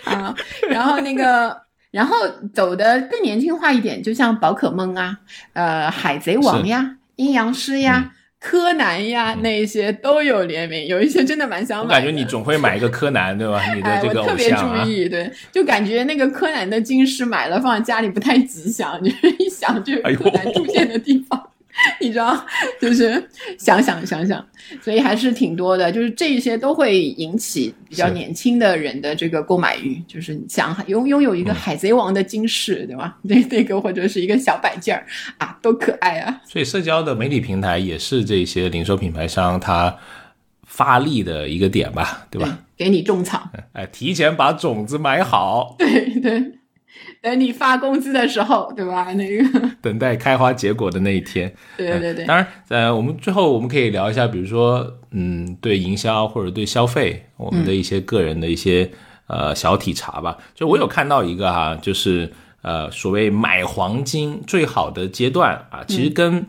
[0.05, 0.35] 啊，
[0.69, 1.57] 然后那个，
[1.89, 2.15] 然后
[2.53, 5.17] 走的更年轻化一点，就像宝可梦啊，
[5.53, 11.83] 呃，海贼王呀，阴阳师呀，柯南呀，那些都有联名，有一些真的蛮想买。
[11.83, 13.73] 我感觉你总会买一个柯南，对吧？
[13.73, 21.46] 你的这个特别注意，对，就感觉那个柯南的金饰买了放在家里不太吉祥，就是 一想就柯南出现的地方。
[22.01, 22.45] 你知道，
[22.81, 24.45] 就是想想想想，
[24.81, 25.91] 所以还是挺多的。
[25.91, 33.17] 就是这些都会引起比较年轻的人的这个购买欲，就是想拥拥有一个海贼王的金饰，对吧？
[33.23, 35.05] 那那个或者是一个小摆件儿
[35.37, 36.41] 啊，多可爱啊！
[36.45, 39.95] 所以社交的媒体平台也是这些零售品牌商他
[40.63, 42.59] 发力的一个点吧，对吧？
[42.75, 46.53] 给你种草，哎，提前把种子买好，对 对。
[47.21, 49.13] 等你发工资的时候，对吧？
[49.13, 51.53] 那个 等待开花结果的那一天。
[51.77, 52.25] 对对对。
[52.25, 58.89] 当然，呃，我们最后我们可以聊一下，比如说，嗯，对营销或者对消费，我们的一些个人的一些
[59.27, 60.37] 呃小体察吧。
[60.53, 62.31] 就我有看到一个哈，就是
[62.61, 66.45] 呃，所谓买黄金最好的阶段啊，其实跟。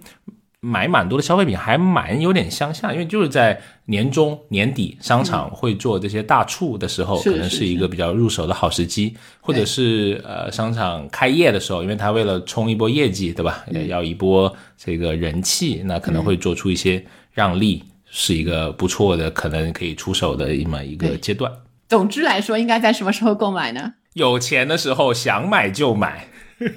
[0.60, 13.64] 买蛮多的消费品还蛮有点相像，因为就是在年终年底商场会做这些大促的时候，可能是一个比较入手的好时机，或者是呃商场开业的时候，因为他为了冲一波业绩，对吧？
[13.86, 21.52] 要一波这个人气，那可能会做出一些让利，是一个不错的，可能可以出手的这么一个阶段。
[21.88, 23.94] 总之来说，应该在什么时候购买呢？
[24.14, 26.26] 有钱的时候，想买就买。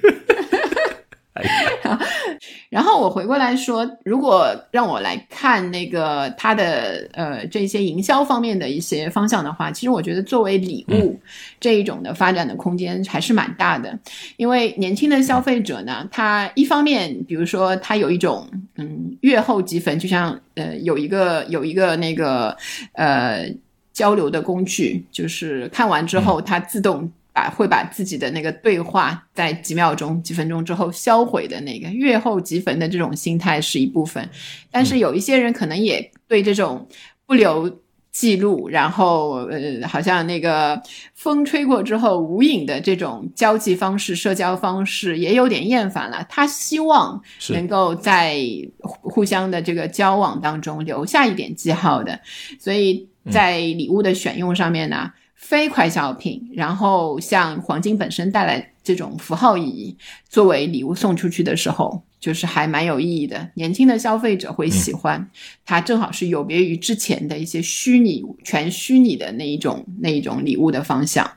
[2.69, 11.19] 然后我回过来说，如果让我来看那个它的呃这些营销方面的一些方向的话，其实我觉得作为礼物
[11.59, 13.97] 这一种的发展的空间还是蛮大的。
[14.37, 22.57] 因为年轻的消费者呢，他一方面比如说他有一种嗯月后积分，就像呃有一个有一个那个
[22.93, 23.47] 呃
[23.93, 27.11] 交流的工具，就是看完之后它自动。
[27.33, 34.29] 把会把自己的那个对话在几秒钟、几分钟之后销毁的那个月后即焚的这种心态是一部分，
[34.69, 36.87] 但是有一些人可能也对这种
[37.25, 37.79] 不留
[38.11, 40.81] 记录，然后呃，好像那个
[41.15, 46.25] 风吹过之后无影的这种交际方式、社交方式也有点厌烦了。
[46.27, 48.37] 他希望能够在
[48.81, 52.19] 互相的这个交往当中留下一点记号的，
[52.59, 53.07] 所以。
[53.29, 55.11] 在礼物的选用上面呢，
[55.41, 59.97] 非快消品，然后像黄金本身带来这种符号意义，
[60.29, 63.49] 作为礼物送出去的时候，就是还蛮有意义的。
[63.55, 65.29] 年轻的消费者会喜欢，
[65.65, 71.29] 它正好是有别于之前的一些虚拟、全虚拟的那一种那一种礼物的方向。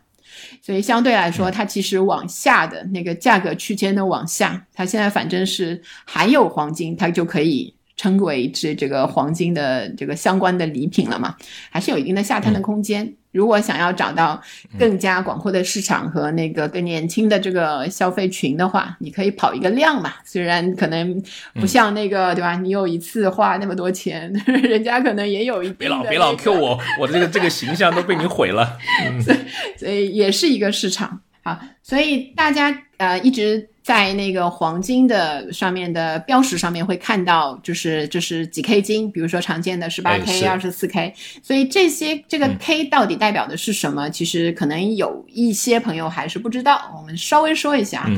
[0.63, 7.75] 所以相对来说，它其实往下的那个价格区间的往下，它现在反正是含有黄金，它就可以。
[7.97, 11.35] 称为这这个黄金的这个相关的礼品了嘛，
[11.71, 13.15] 还是有一定的下探的空间。
[13.33, 14.41] 如果想要找到
[14.79, 20.13] 更加广阔的市场和那个更年轻的这个消费群的话，你可以跑一个量嘛。
[20.25, 21.21] 虽然可能
[21.55, 22.55] 不像那个对吧？
[22.55, 24.33] 你有一次花那么多钱，
[24.63, 28.79] 人家可能也有一别老别老 Q 我，我的这个这个形象都被你毁了。
[29.77, 31.61] 所以也是一个市场啊。
[31.83, 33.71] 所以大家呃一直。
[33.85, 44.09] 在那个黄金的上面的标识上面会看到，就是就是几 K 金，比如说常见的十八 K、二十四 K，所以这些这个 K 到底代表的是什么？
[44.09, 48.11] 其实可能有一些朋友还是不知道，我们稍微说一下。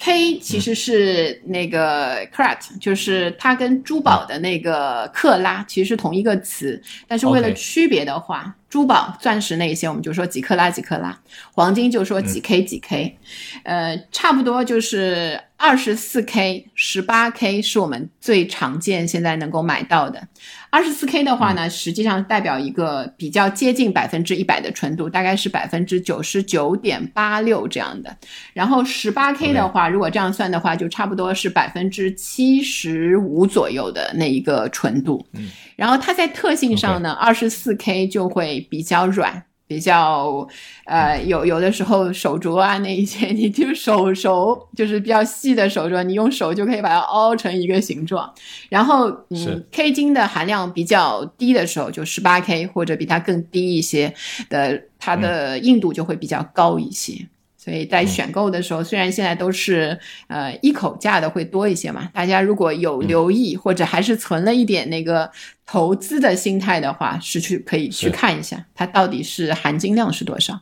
[0.00, 11.16] K 其实是那个 carat，就是它跟珠宝的那个克拉其实是同一个词，但是为了区别的话，珠宝、钻石那些我们就说几克拉几克拉，
[11.52, 13.16] 黄金就说几 K 几 K，
[13.62, 20.26] 呃，差不多就是二十四 K、十八 K 是我们最常见现在能够买到的。
[20.74, 28.16] 二十四 K 的话呢，实际上代表一个比较接近百分之一百的纯度，大概是百分之九十九点八六这样的。
[28.52, 35.24] 然后十八 K 的话，如果这样算的话，就差不多是百分之七十五左右的那一个纯度。
[35.34, 39.44] 嗯，然后它在特性上呢，二十四 K 就会比较软。
[39.74, 40.46] 比较，
[40.84, 48.32] 呃，有有的时候手镯啊那一些，你就手手就是比较细的手镯，你用手就可以把它凹成一个形状。
[48.68, 54.14] 然后，嗯，K 金的含量比较低的时候，就十八 K 或者比它更低一些
[54.48, 57.26] 的，它的硬度就会比较高一些。
[57.64, 65.30] 所以在选购的时候，虽然现在都是呃一口价的会多一些嘛，大家如果有留意或者还是存了一点那个
[65.64, 70.60] 投资的心态的话，是去可以去看一下它到底是含金量是多少。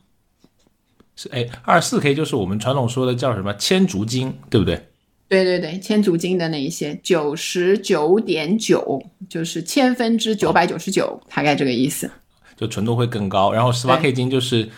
[1.17, 4.87] 是哎，二四 K 就是我们传统说的叫什么千足金，对不对？
[5.27, 12.09] 对对对，千足金的那一些九十九点九，就是千分之九百九十九，大概这个意思。
[12.55, 14.69] 就纯度会更高，然后十八 K 金就是。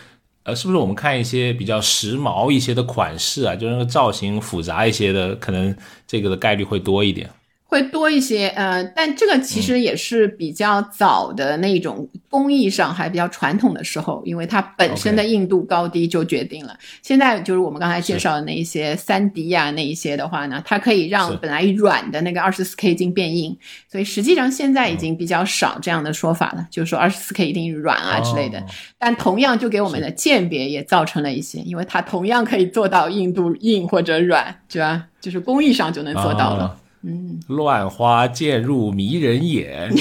[0.46, 5.76] 呃，是不是我们看一些比较时髦一些的款式啊，就是那个造型复杂一些的，可能
[6.06, 7.28] 这个的概率会多一点。
[7.76, 16.74] 会多一些，呃，但这个其实也是比较早的那种工艺上还比较传统的时候，因为它本身的硬度高低就决定了。
[17.02, 23.58] 现在就是我们刚才介绍的那一些三 D 呀那一些的话呢，它可以让本来软的那个二十四 K 金变硬，
[23.92, 28.64] 所以实际上现在已经比较少这样的说法了，就是说二十四 K 一定软啊之类的。
[28.98, 35.04] 但同样就给我们的鉴别也造成了一些，因为它同样可以做到硬度硬或者软，对吧？
[35.20, 36.80] 就是工艺上就能做到了。
[37.06, 39.92] 嗯，乱花渐入迷人眼，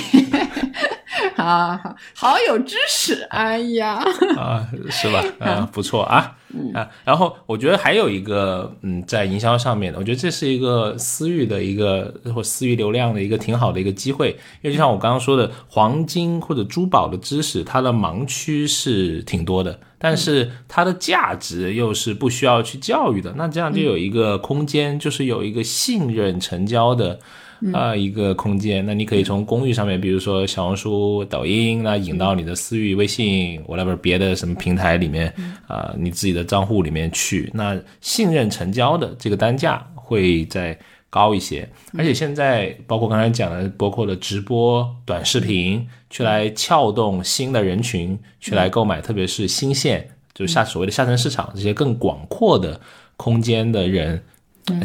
[1.36, 4.02] 好好好有知识，哎呀，
[4.38, 5.22] 啊，是吧？
[5.40, 6.36] 啊，不错啊。
[6.74, 14.30] 啊，然后我觉得还有一个，嗯，在营销上面的，我觉得这是一个私域的一个或私域流量的一个挺好的一个机会，
[14.62, 27.20] 因为就像我刚刚说的，黄金或者珠宝的知识，它的盲区是挺多的，但是它的价值又是不需要去教育的，那这样就有一个空间，就是有一个信任成交的。
[27.72, 35.32] 啊，一个空间，那你可以从公寓上面，比如说小红书、抖音，那引到你的私域微信，whatever 别的什么平台里面，
[35.66, 41.66] 啊，你自己的账户里面去，那信任成交的这个单价会再高一些。
[41.96, 52.78] 而且现在包括刚才讲的，包括了直播、短视频，去来撬动新的人群，去来购买，特别是新线，就下所谓的下沉市场这些更广阔的
[53.16, 54.22] 空间的人。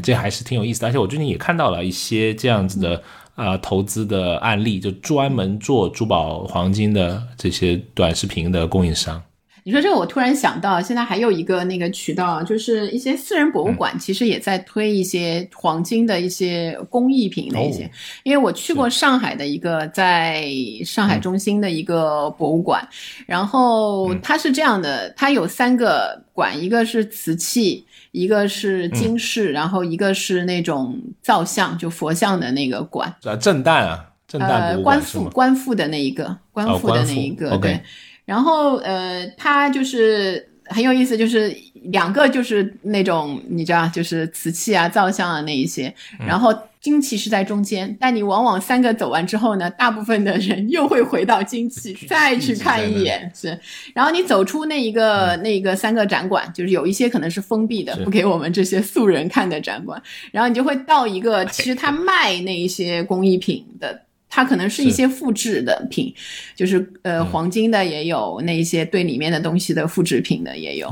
[0.04, 3.02] 这还是挺有意思的，而且我最近也看到了一些这样子的
[3.36, 9.22] 啊投资的案例，就专门做珠宝、黄金的这些短视频的供应商。
[9.66, 17.90] 你说这个，我突然想到，现在还有一个那个渠道，就是一些私人博物馆，其实也在推一些黄金的一些工艺品那些。
[18.24, 20.50] 因为我去过上海的一个在
[20.84, 22.88] 上海中心的一个博物馆，
[23.28, 27.86] 然后它是这样的，它有三个馆，一个是瓷器。
[28.12, 33.14] 一个是金饰，然后一个是那种造像，就佛像的那个馆。
[33.24, 37.80] 啊，正旦啊，正旦官复官复的那一个，官复的那一个，对。
[38.26, 41.56] 然后呃，它就是很有意思，就是
[41.86, 53.60] 两个就是那种你知道，就是瓷器啊、造像啊那一些，然后金器是在中间，但你往往三个走完之后呢，大部分的人又会回到精气再去看一眼，是。
[53.94, 60.02] 然后你走出那一个那个三个展馆，就是有一些可能是封闭的，不给我们这些素人看的展馆，
[60.32, 64.02] 然后你就会到一个其实他卖那一些工艺品的。
[64.30, 66.14] 它可能是一些复制的品，
[66.56, 70.88] 就是呃黄金的也有，那一些对里面的东西的复制品的也有，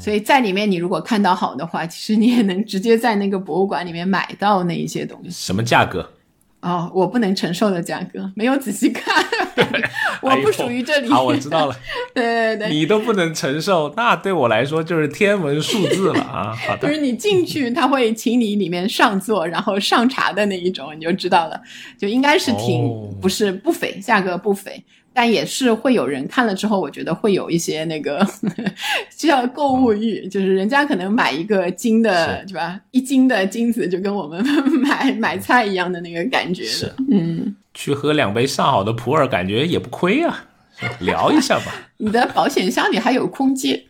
[0.00, 5.30] 所以在里面你如果看到好的话，其实你也能直接在那个博物馆里面买到那一些东西。
[5.30, 6.10] 什么价格？
[6.60, 9.24] 哦，我不能承受的价格，没有仔细看，
[10.22, 11.08] 我不属于这里。
[11.08, 11.76] 好，我知道了。
[12.14, 16.54] 对对对，你都不能承受，那对我来说就是天文数字了啊！
[16.66, 21.60] 好的，就是你进去，他会请你里面上座，然后上茶的那一种，你就知道了，
[21.98, 22.90] 就应该是挺
[23.20, 24.82] 不是不菲，价格不菲。
[25.10, 28.24] 但也是会有人看了之后，我觉得会有一些那个
[29.16, 32.78] 叫购物欲，就是人家可能买一个金的，是吧？
[32.92, 34.40] 一斤的金子就跟我们
[34.80, 36.62] 买买菜一样的那个感觉。
[36.62, 40.46] 是，嗯，去喝两杯上好的普洱，感觉也不亏啊。
[40.98, 41.72] 聊一下吧。
[41.98, 43.84] 你的保险箱里还有空间。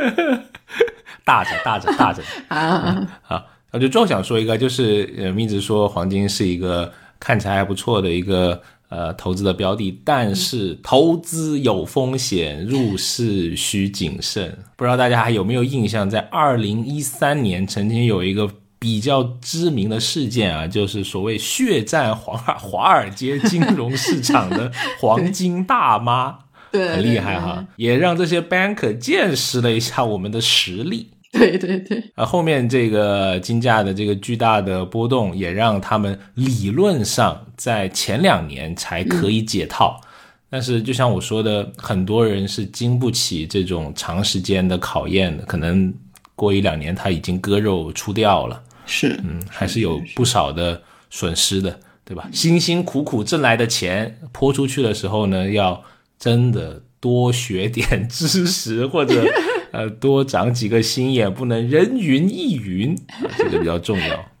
[1.24, 3.08] 大着大着大着啊！
[3.28, 8.62] 啊，我就正想说一个，就是呃，一直说黄金是一个看起来还不错的一个。
[8.88, 14.56] 呃，投资的标的，但是投资有风险，入市需谨慎。
[14.76, 18.48] 不知道大家还有没有印象，在二零一三年曾经有一个
[18.86, 24.70] 比较知名的事件啊， 就是所谓血战华华尔街金融市场的
[25.00, 26.38] 黄金大妈，
[26.70, 31.10] 对，很厉害哈，也让这些 banker 见识了一下我们的实力。
[31.32, 40.00] 对对对，啊后面这个金价的这个巨大的波动，也让他们理论上在前两年才可以解套。
[40.48, 45.92] 但是就像我说的，很多人是经不起这种长时间的考验的，可能
[46.36, 48.62] 过一两年他已经割肉出掉了。
[48.86, 52.28] 是，嗯，还是有不少的损失的，对吧？
[52.32, 55.82] 辛辛苦苦挣来的钱泼出去的时候呢，要
[56.18, 59.24] 真的多学点知识或者。
[59.72, 62.96] 呃，多长几个心眼，不能人云亦云，
[63.36, 64.32] 这个比较重要。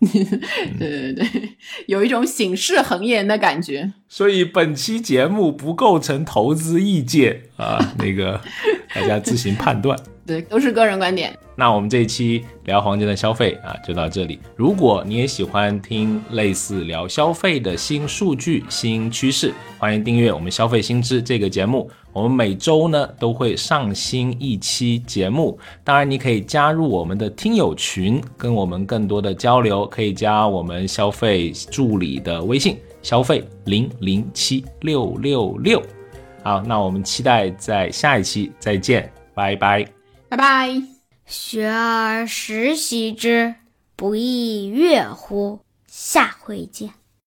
[0.78, 1.28] 对对对，
[1.88, 3.92] 有一种醒世恒言的感觉。
[4.08, 8.40] 所以本期节目不构成投资意见啊，那个
[8.94, 9.98] 大家自行判断。
[10.26, 11.38] 对，都是个人观点。
[11.54, 14.38] 那我们这一期聊黄金的消费啊，就到这里。
[14.56, 21.88] 如果你也喜欢听类似聊消费的新数据、新趋势，欢迎订阅我们消费新知这个节目。
[22.12, 25.58] 我们每周呢都会上新一期节目。
[25.84, 29.86] 当然，你可以加入我们的听友群，跟我们更多的交流。
[29.86, 35.82] 可以加我们消费助理的微信：消费零零七六六六。
[36.42, 39.95] 好，那我们期待在下一期再见，拜拜。
[40.36, 40.82] 拜拜。
[41.24, 43.54] 学而时习之，
[43.96, 45.60] 不亦说乎？
[45.86, 46.90] 下回见。